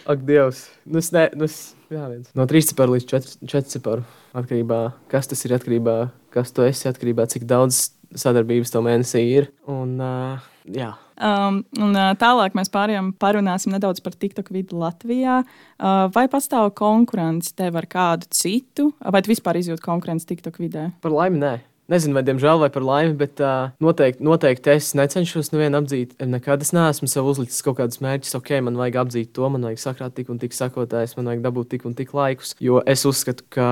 [0.08, 0.64] Ak, Dievs.
[0.88, 1.58] Nu, es ne, nu, es,
[1.92, 2.32] jā, viens.
[2.38, 4.06] No trīs ciparu līdz četru ciparu.
[4.32, 7.44] Atkarībā no tā, kas tas ir, atkarībā no tā, kas tu esi, atkarībā no cik
[7.50, 7.84] daudz
[8.18, 9.52] sadarbības tev mēnesī ir.
[9.70, 10.94] Un, uh, jā.
[11.22, 15.42] Um, un, uh, tālāk mēs pārējām parunāsim nedaudz par TikTok vidi Latvijā.
[15.78, 20.88] Uh, vai pastāv konkurence tev ar kādu citu, vai tu vispār izjūti konkurenci TikTok vidē?
[21.04, 21.52] Par laimi, nē.
[21.92, 26.14] Nezinu, vai diemžēl vai par laimi, bet uh, noteikti, noteikti es necenšos nevienu apdzīt.
[26.30, 29.82] Nekad es neesmu sev uzlicis kaut kādus mērķus, ok, man vajag apdzīt to, man vajag
[29.82, 32.54] sakrāt tik un tik sakotājs, man vajag dabūt tik un tik laikus.
[32.62, 33.68] Jo es uzskatu, ka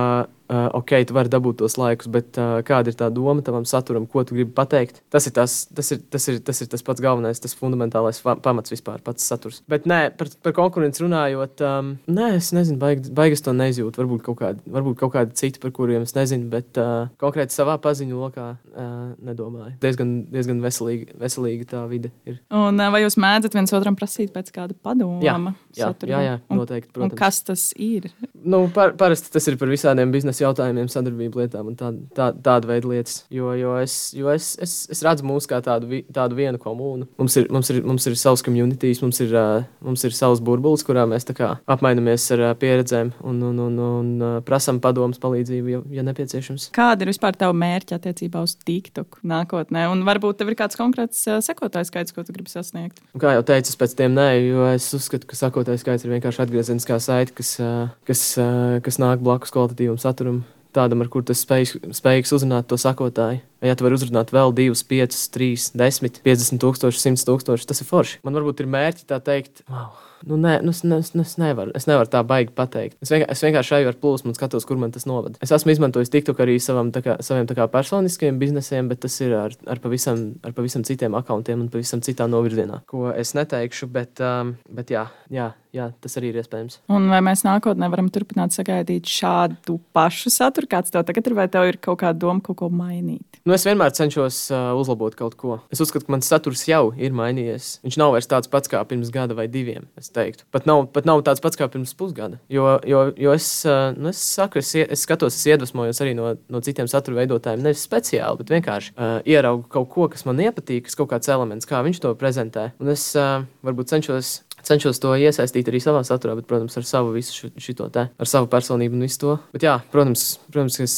[0.51, 4.05] uh, ok, tu vari dabūt tos laikus, bet uh, kāda ir tā doma tavam saturam,
[4.09, 5.01] ko tu gribi pateikt?
[5.13, 8.73] Tas ir tas, tas, ir, tas, ir, tas, ir tas pats galvenais, tas fundamentālais pamats
[8.73, 9.61] vispār, pats saturs.
[9.71, 14.01] Bet nē, par, par konkurenci runājot, um, nē, es nezinu, baig, baigas to neizjūtu.
[14.01, 17.77] Varbūt kaut kādi, varbūt kaut kādi citi, par kuriem es nezinu, bet uh, konkrēti savā
[17.81, 18.91] paziņu lokā uh,
[19.23, 19.77] nedomāju.
[19.83, 22.41] Diezgan, diezgan veselīga, veselīga tā vide ir.
[22.51, 25.21] Un uh, vai jūs mēdzat viens otram prasīt pēc kāda padoma?
[25.23, 25.37] Jā,
[25.77, 26.91] jā, jā, jā, noteikti.
[26.91, 27.13] Protams.
[27.13, 28.09] Un kas tas ir?
[28.41, 32.69] Nu, par, parasti tas ir par visādiem biznesa jautājumiem, sadarbību lietām un tā, tā, tādu
[32.71, 33.21] veidu lietas.
[33.33, 37.07] Jo, jo, es, jo es, es, es redzu mūsu kā tādu, vi- tādu vienu komūnu.
[37.21, 40.83] Mums ir, mums ir, mums ir savs communities, mums ir, uh, mums ir savs burbulis,
[40.87, 45.71] kurā mēs kā apmainamies ar uh, pieredzēm un, un, un, un uh, prasām padomus, palīdzību,
[45.75, 46.69] ja, ja nepieciešams.
[46.75, 49.85] Kāda ir vispār tava mērķa attiecībā uz TikTok nākotnē?
[49.91, 53.01] Un varbūt tev ir kāds konkrēts uh, sekotājs skaits, ko tu gribi sasniegt?
[53.15, 56.13] Un Kā jau teicu, es pēc tiem nē, jo es uzskatu, ka sakotājs skaits ir
[56.15, 57.71] vienkārši atgriezeniskā saite, kas, ā,
[58.07, 58.47] kas, ā,
[58.85, 60.30] kas nāk blakus kvalitatīvam saturam.
[60.71, 63.41] Tādam, ar kur tas spēj, spējīgs uzrunāt to sakotāju.
[63.59, 67.89] Ja tu vari uzrunāt vēl 2, 5, 3, 10, 50 tūkstoši, 100 tūkstoši, tas ir
[67.89, 68.21] forši.
[68.23, 69.91] Man varbūt ir mērķi tā teikt, wow.
[70.27, 72.97] Nu, nē, nu, es, es, es, nevaru, es nevaru tā baigi pateikt.
[73.01, 75.39] Es vienkārši, es vienkārši eju ar plūsmu un skatos, kur man tas novada.
[75.41, 79.55] Es esmu izmantojis TikTok arī savam, kā, saviem kā personiskajiem biznesiem, bet tas ir ar,
[79.65, 83.89] ar, pavisam, ar pavisam citiem akantiem un pavisam citā novirzienā, ko es neteikšu.
[83.91, 86.79] Bet, um, bet jā, jā, jā, tas arī ir iespējams.
[86.91, 91.47] Un vai mēs nākotnē varam turpināt sagaidīt šādu pašu saturu, kāds tev tagad ir, vai
[91.51, 93.23] tev ir kaut kāda doma kaut ko mainīt?
[93.41, 95.57] Nu, es vienmēr cenšos uh, uzlabot kaut ko.
[95.73, 97.79] Es uzskatu, ka mans saturs jau ir mainījies.
[97.85, 99.87] Viņš nav vairs tāds pats kā pirms gada vai diviem.
[99.97, 102.37] Es teiktu, pat nav, pat nav tāds pats kā pirms pusgada.
[102.51, 106.35] Jo, jo, jo es, uh, nu, es, saku, es, es skatos, es iedvesmojos arī no,
[106.51, 107.63] no citiem satura veidotājiem.
[107.65, 111.69] Nevis speciāli, bet vienkārši uh, ieraugu kaut ko, kas man nepatīk, kas kaut kāds elements,
[111.69, 112.69] kā viņš to prezentē.
[112.83, 114.41] Un es uh, varbūt cenšos.
[114.63, 117.51] Cenšos to iesaistīt arī savā saturā, bet, protams, ar savu visu šo-
[117.91, 119.39] te, ar savu personību un visu to.
[119.53, 120.95] Bet, jā, protams, protams, es,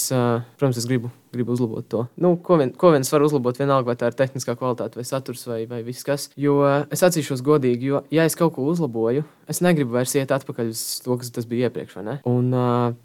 [0.60, 2.06] protams, es gribu gribu uzlabot to.
[2.22, 5.46] Nu, ko, vien, ko viens var uzlabot, vienalga, vai tā ir tehniskā kvalitāte, vai saturs,
[5.50, 6.30] vai, vai viss kas.
[6.40, 6.60] Jo
[6.94, 10.84] es atzīšos godīgi, jo, ja es kaut ko uzlaboju, es negribu vairs iet atpakaļ uz
[11.04, 11.98] to, kas tas bija iepriekš.
[12.30, 12.50] Un,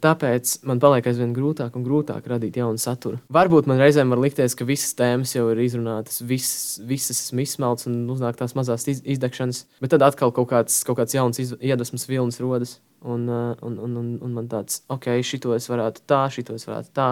[0.04, 3.20] tāpēc man paliek aizvien grūtāk un grūtāk radīt jaunu saturu.
[3.34, 7.88] Varbūt man reizēm var likties, ka visas tēmas jau ir izrunātas, visas, visas esmu izsmelts
[7.90, 12.08] un uznāk tās mazās iz, izdegšanas, bet tad atkal kaut kāds, kaut kāds jauns iedvesmas
[12.10, 12.78] vilnis rodas.
[13.06, 16.66] Un, uh, un, un, un, un man tāds, ok, šito es varētu tā, šito es
[16.66, 17.06] varētu tā.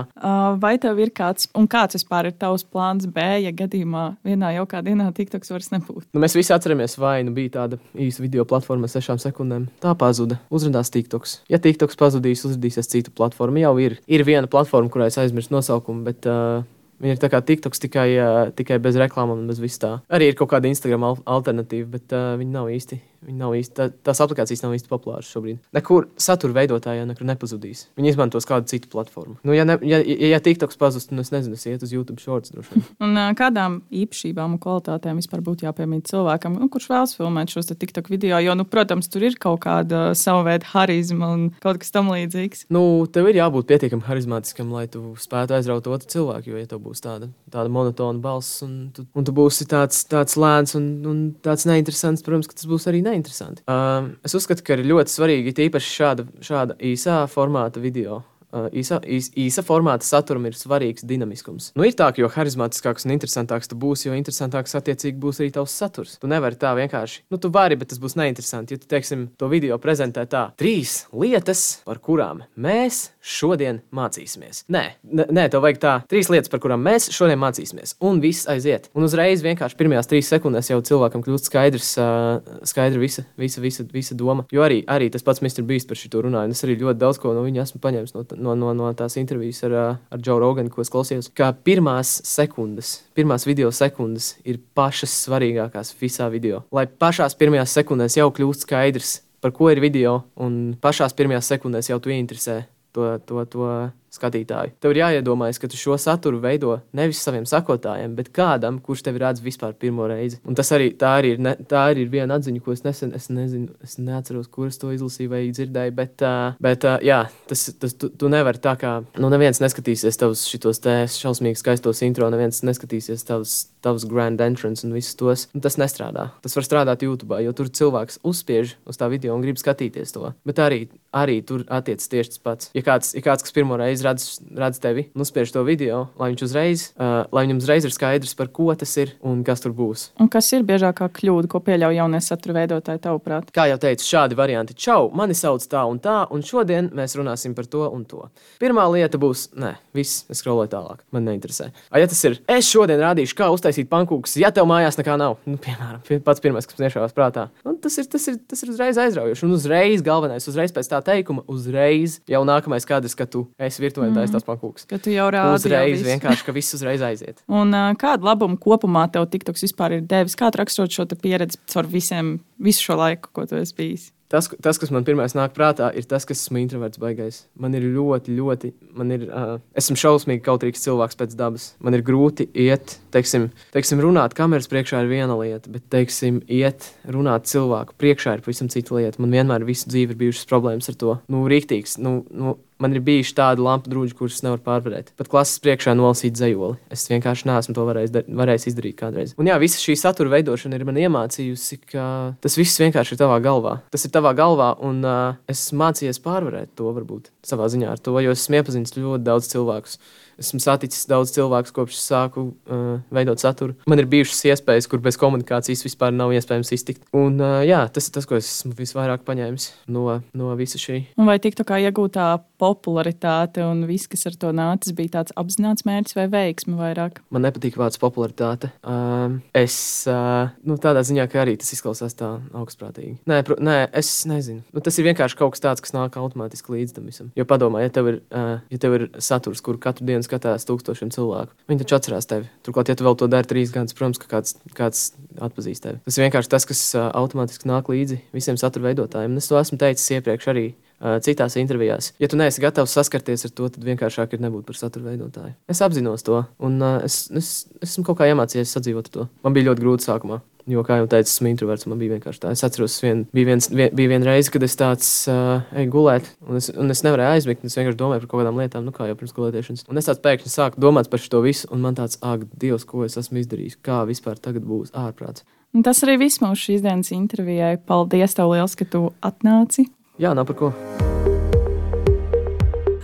[0.63, 4.83] Vai tev ir kāds, un kāds vispār ir tavs plāns B, ja gadījumā vienā jaukā
[4.87, 6.09] dienā TikToks vairs nebūtu?
[6.11, 9.69] Nu, mēs visi atceramies, vai nu bija tāda īsa video platforma sešām sekundēm.
[9.83, 10.41] Tā pazuda.
[10.51, 11.41] Uzrādījās TikToks.
[11.53, 13.63] Ja TikToks pazudīs, uzrādīsies cita platforma.
[13.63, 16.67] Jau ir, ir viena platforma, kurai es aizmirsu nosaukumu, bet uh,
[17.03, 19.99] viņa ir tā kā TikToks tikai, uh, tikai bez reklāmām un bez vis tā.
[20.11, 23.01] Arī ir kaut kāda Instagram al alternatīva, bet uh, viņi nav īsti.
[23.27, 25.61] Īsti tā, tās aplikācijas nav īsti populāras šobrīd.
[25.77, 27.87] Nekur satura veidotājā nekur nepazudīs.
[27.99, 29.37] Viņi izmantos kādu citu platformu.
[29.47, 32.23] Nu, ja, ne, ja, ja, ja TikToks pazust, tad es nezinu, es ietu uz YouTube
[32.23, 32.55] shorts.
[33.03, 38.11] Un kādām īpašībām un kvalitātēm vispār būtu jāpiemīt cilvēkam, nu, kurš vēlas filmēt šos TikTok
[38.13, 38.39] video?
[38.43, 42.67] Jo, nu, protams, tur ir kaut kāda sava veida harizma un kaut kas tam līdzīgs.
[42.75, 46.53] Nu, tev ir jābūt pietiekami harizmātiskam, lai tu spētu aizraut otru cilvēku.
[46.53, 50.39] Jo, ja tev būs tāda, tāda monotona balss, un tu, un tu būsi tāds, tāds
[50.41, 53.65] lēns un, un tāds neinteresants, protams, ka tas būs arī neinteresanti.
[53.67, 58.23] Um, es uzskatu, ka ir ļoti svarīgi, tīpaši šāda, šāda īsā formāta video.
[58.55, 61.73] Uh, īsa, īs, īsa formāta saturam ir svarīgs dinamiskums.
[61.75, 65.51] Nu, ir tā, ka jo harizmātiskāks un interesantāks tu būsi, jo interesantāks attiecīgi būs arī
[65.57, 66.15] tavs saturs.
[66.23, 67.25] Tu nevari tā vienkārši.
[67.33, 68.77] Nu, tu vari, bet tas būs neinteresanti.
[68.77, 74.63] Ja tu, teiksim, to video prezentē tā, trīs lietas, par kurām mēs šodien mācīsimies.
[74.71, 77.97] Nē, nē, tev vajag tā, trīs lietas, par kurām mēs šodien mācīsimies.
[78.07, 78.89] Un viss aiziet.
[78.95, 83.87] Un uzreiz vienkārši pirmajās trīs sekundēs jau cilvēkam kļūst skaidrs, uh, skaidra visa, visa, visa,
[83.91, 84.47] visa doma.
[84.55, 85.67] Jo arī, arī tas pats Mr.
[85.67, 86.53] Beast par šo runāju.
[86.53, 89.19] un Es arī ļoti daudz ko no viņa esmu paņēmis no, no, no, no tās
[89.21, 91.31] intervijas ar, uh, ar Džoru Roganu, ko es klausījos.
[91.37, 96.63] Kā pirmās sekundes, pirmās video sekundes ir pašas svarīgākās visā video.
[96.75, 101.91] Lai pašās pirmajās sekundēs jau kļūst skaidrs, par ko ir video, un pašās pirmajās sekundēs
[101.93, 102.63] jau tu ieinteresē
[102.97, 103.71] to, to, to
[104.17, 104.75] skatītāju.
[104.83, 109.23] Tev ir jāiedomājas, ka tu šo saturu veido nevis saviem sakotājiem, bet kādam, kurš tevi
[109.23, 110.41] redz vispār pirmo reizi.
[110.49, 113.29] Un tas arī, arī ir, ne, tā arī ir viena atziņa, ko es nesen, es
[113.33, 117.97] nezinu, es neatceros, kuras to izlasīju vai dzirdēju, bet, uh, bet uh, jā, tas, tas
[118.01, 122.63] tu, tu nevari tā kā, nu, neviens neskatīsies tavus šitos te šausmīgi skaistos intro, neviens
[122.67, 125.47] neskatīsies tavus, tavus grand entrance un visus tos.
[125.55, 126.29] Un tas nestrādā.
[126.45, 130.33] Tas var strādāt YouTube, jo tur cilvēks uzspiež uz tā video un grib skatīties to.
[130.47, 130.81] Bet arī,
[131.17, 132.71] arī tur attiecas tieši tas pats.
[132.77, 136.91] Ja kāds, ja kāds kas pirmo reizi redz, redz tevi, nospiež to video, lai uzreiz,
[136.97, 140.11] uh, lai viņam uzreiz ir skaidrs, par ko tas ir un kas tur būs.
[140.23, 143.51] Un kas ir biežākā kļūda, ko pieļauj jaunie satura veidotāji, tavuprāt?
[143.57, 144.77] Kā jau teicu, šādi varianti.
[144.77, 148.27] Čau, mani sauc tā un tā, un šodien mēs runāsim par to un to.
[148.63, 151.01] Pirmā lieta būs, nē, viss, es skroloju tālāk.
[151.17, 151.71] Man neinteresē.
[151.91, 155.39] A, ja tas ir, es šodien rādīšu, kā uztaisīt pankūkus, ja tev mājās nekā nav.
[155.49, 157.49] Nu, piemēram, pi- pats pirmais, kas man iešāvās prātā.
[157.65, 159.47] Un tas ir, tas, ir, tas ir uzreiz aizraujoši.
[159.49, 163.96] Un uzreiz galvenais, uzreiz pēc tā teikuma, uzreiz jau nākamais kadrs, ka tu esi virtuvē
[164.05, 164.89] un taisīsi tās pankūkus.
[164.91, 166.09] Ka tu jau rādi jau Uzreiz visu.
[166.11, 167.41] vienkārši, ka viss uzreiz aiziet.
[167.61, 170.37] Un uh, kādu labumu kopumā tev TikToks vispār ir devis?
[170.39, 174.11] Kā tu raksturot šo pieredzi caur visiem visu šo laiku, ko tu esi bijis?
[174.27, 177.45] Tas, tas, kas man pirmais nāk prātā, ir tas, kas esmu introverts baigais.
[177.63, 181.69] Man ir ļoti, ļoti, man ir, uh, esmu šausmīgi kautrīgs cilvēks pēc dabas.
[181.79, 186.91] Man ir grūti iet, teiksim, teiksim runāt kameras priekšā ir viena lieta, bet, teiksim, iet,
[187.07, 189.23] runāt cilvēku priekšā ir pavisam cita lieta.
[189.23, 191.19] Man vienmēr visu dzīvi ir bijušas problēmas ar to.
[191.31, 195.13] Nu, rīktīgs, nu, nu, man ir bijuši tādi lampu drūži, kurus nevar pārvarēt.
[195.19, 196.79] Pat klases priekšā nolasīt dzējoli.
[196.93, 199.33] Es vienkārši neesmu to varējis, dar, varējis izdarīt kādreiz.
[199.41, 202.07] Un jā, visa šī satura veidošana ir man iemācījusi, ka
[202.45, 203.79] tas viss vienkārši ir tavā galvā.
[203.95, 208.17] Tas ir tavā galvā, un uh, es mācījos pārvarēt to varbūt savā ziņā ar to,
[208.21, 209.97] jo esmu iepazinis ļoti daudz cilvēku
[210.41, 213.77] esmu saticis daudz cilvēku, kopš sāku uh, veidot saturu.
[213.89, 217.07] Man ir bijušas iespējas, kur bez komunikācijas vispār nav iespējams iztikt.
[217.17, 221.03] Un, uh, jā, tas ir tas, ko esmu visvairāk paņēmis no, no visa šī.
[221.17, 222.29] Un vai tiktu kā iegūtā
[222.61, 227.21] popularitāte un viss, kas ar to nācis, bija tāds apzināts mērķis vai veiksme vairāk?
[227.35, 228.71] Man nepatīk vārds popularitāte.
[228.87, 229.77] Um, es
[230.11, 233.19] uh, nu, tādā ziņā, ka arī tas izklausās tā augstprātīgi.
[233.29, 234.65] Nē, pr nē es nezinu.
[234.75, 237.33] Nu, tas ir vienkārši kaut kas tāds, kas nāk automātiski līdz tam visam.
[237.39, 241.13] Jo padomā, ja tev ir, uh, ja tev ir saturs, kur katru dienu skatās tūkstošiem
[241.15, 241.55] cilvēku.
[241.71, 242.49] Viņi taču atcerās tevi.
[242.67, 245.05] Turklāt, ja tu vēl to dari trīs gadus, protams, ka kāds, kāds
[245.43, 246.03] atpazīst tevi.
[246.07, 249.37] Tas ir vienkārši tas, kas automātiski nāk līdzi visiem satura veidotājiem.
[249.37, 250.67] Un es to esmu teicis iepriekš arī.
[250.97, 252.15] Citās intervijās.
[252.17, 255.53] Ja tu neesi gatavs saskarties ar to, tad vienkāršāk ir nebūt par satura veidotāju.
[255.69, 257.51] Es apzinos to, un uh, es, es,
[257.83, 259.27] es esmu kaut kā iemācījies sadzīvot ar to.
[259.45, 260.41] Man bija ļoti grūti sākumā.
[260.67, 261.87] Jo, kā jau teicu, esmu introverts.
[261.87, 262.51] Man bija vienkārši tā.
[262.57, 266.27] Es atceros, vien, bija, viens, vien, bija viena reize, kad es tāds uh, eju gulēt,
[266.43, 267.63] un es, un es nevarēju aizmigt.
[267.69, 269.87] Es vienkārši domāju par kaut kādām lietām, nu, kā jau pirms gulēšanas.
[269.87, 273.07] Un es tāds pēkšņi sāku domāt par šo visu, un man tāds, ak, Dievs, ko
[273.07, 275.47] es esmu izdarījis, kā vispār tagad būs ārprāts.
[275.77, 277.77] Un tas arī viss mūsu šīs dienas intervijai.
[277.79, 279.87] Paldies, tev liels, ka tu atnāci.
[280.19, 280.75] Jā, nav par ko.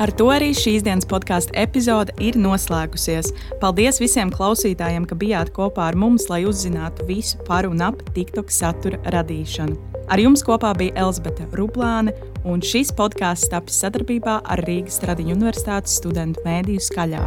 [0.02, 3.28] Ar to arī šīs dienas podkāstu epizode ir noslēgusies.
[3.60, 8.50] Paldies visiem klausītājiem, ka bijāt kopā ar mums, lai uzzinātu visu par un ap TikTok
[8.50, 9.78] satura radīšanu.
[10.10, 16.00] Ar jums kopā bija Elzbieta Rublāne, un šis podkāsts tapis sadarbībā ar Rīgas Tradiņu Universitātes
[16.02, 17.22] studentu mēdīju skaļā.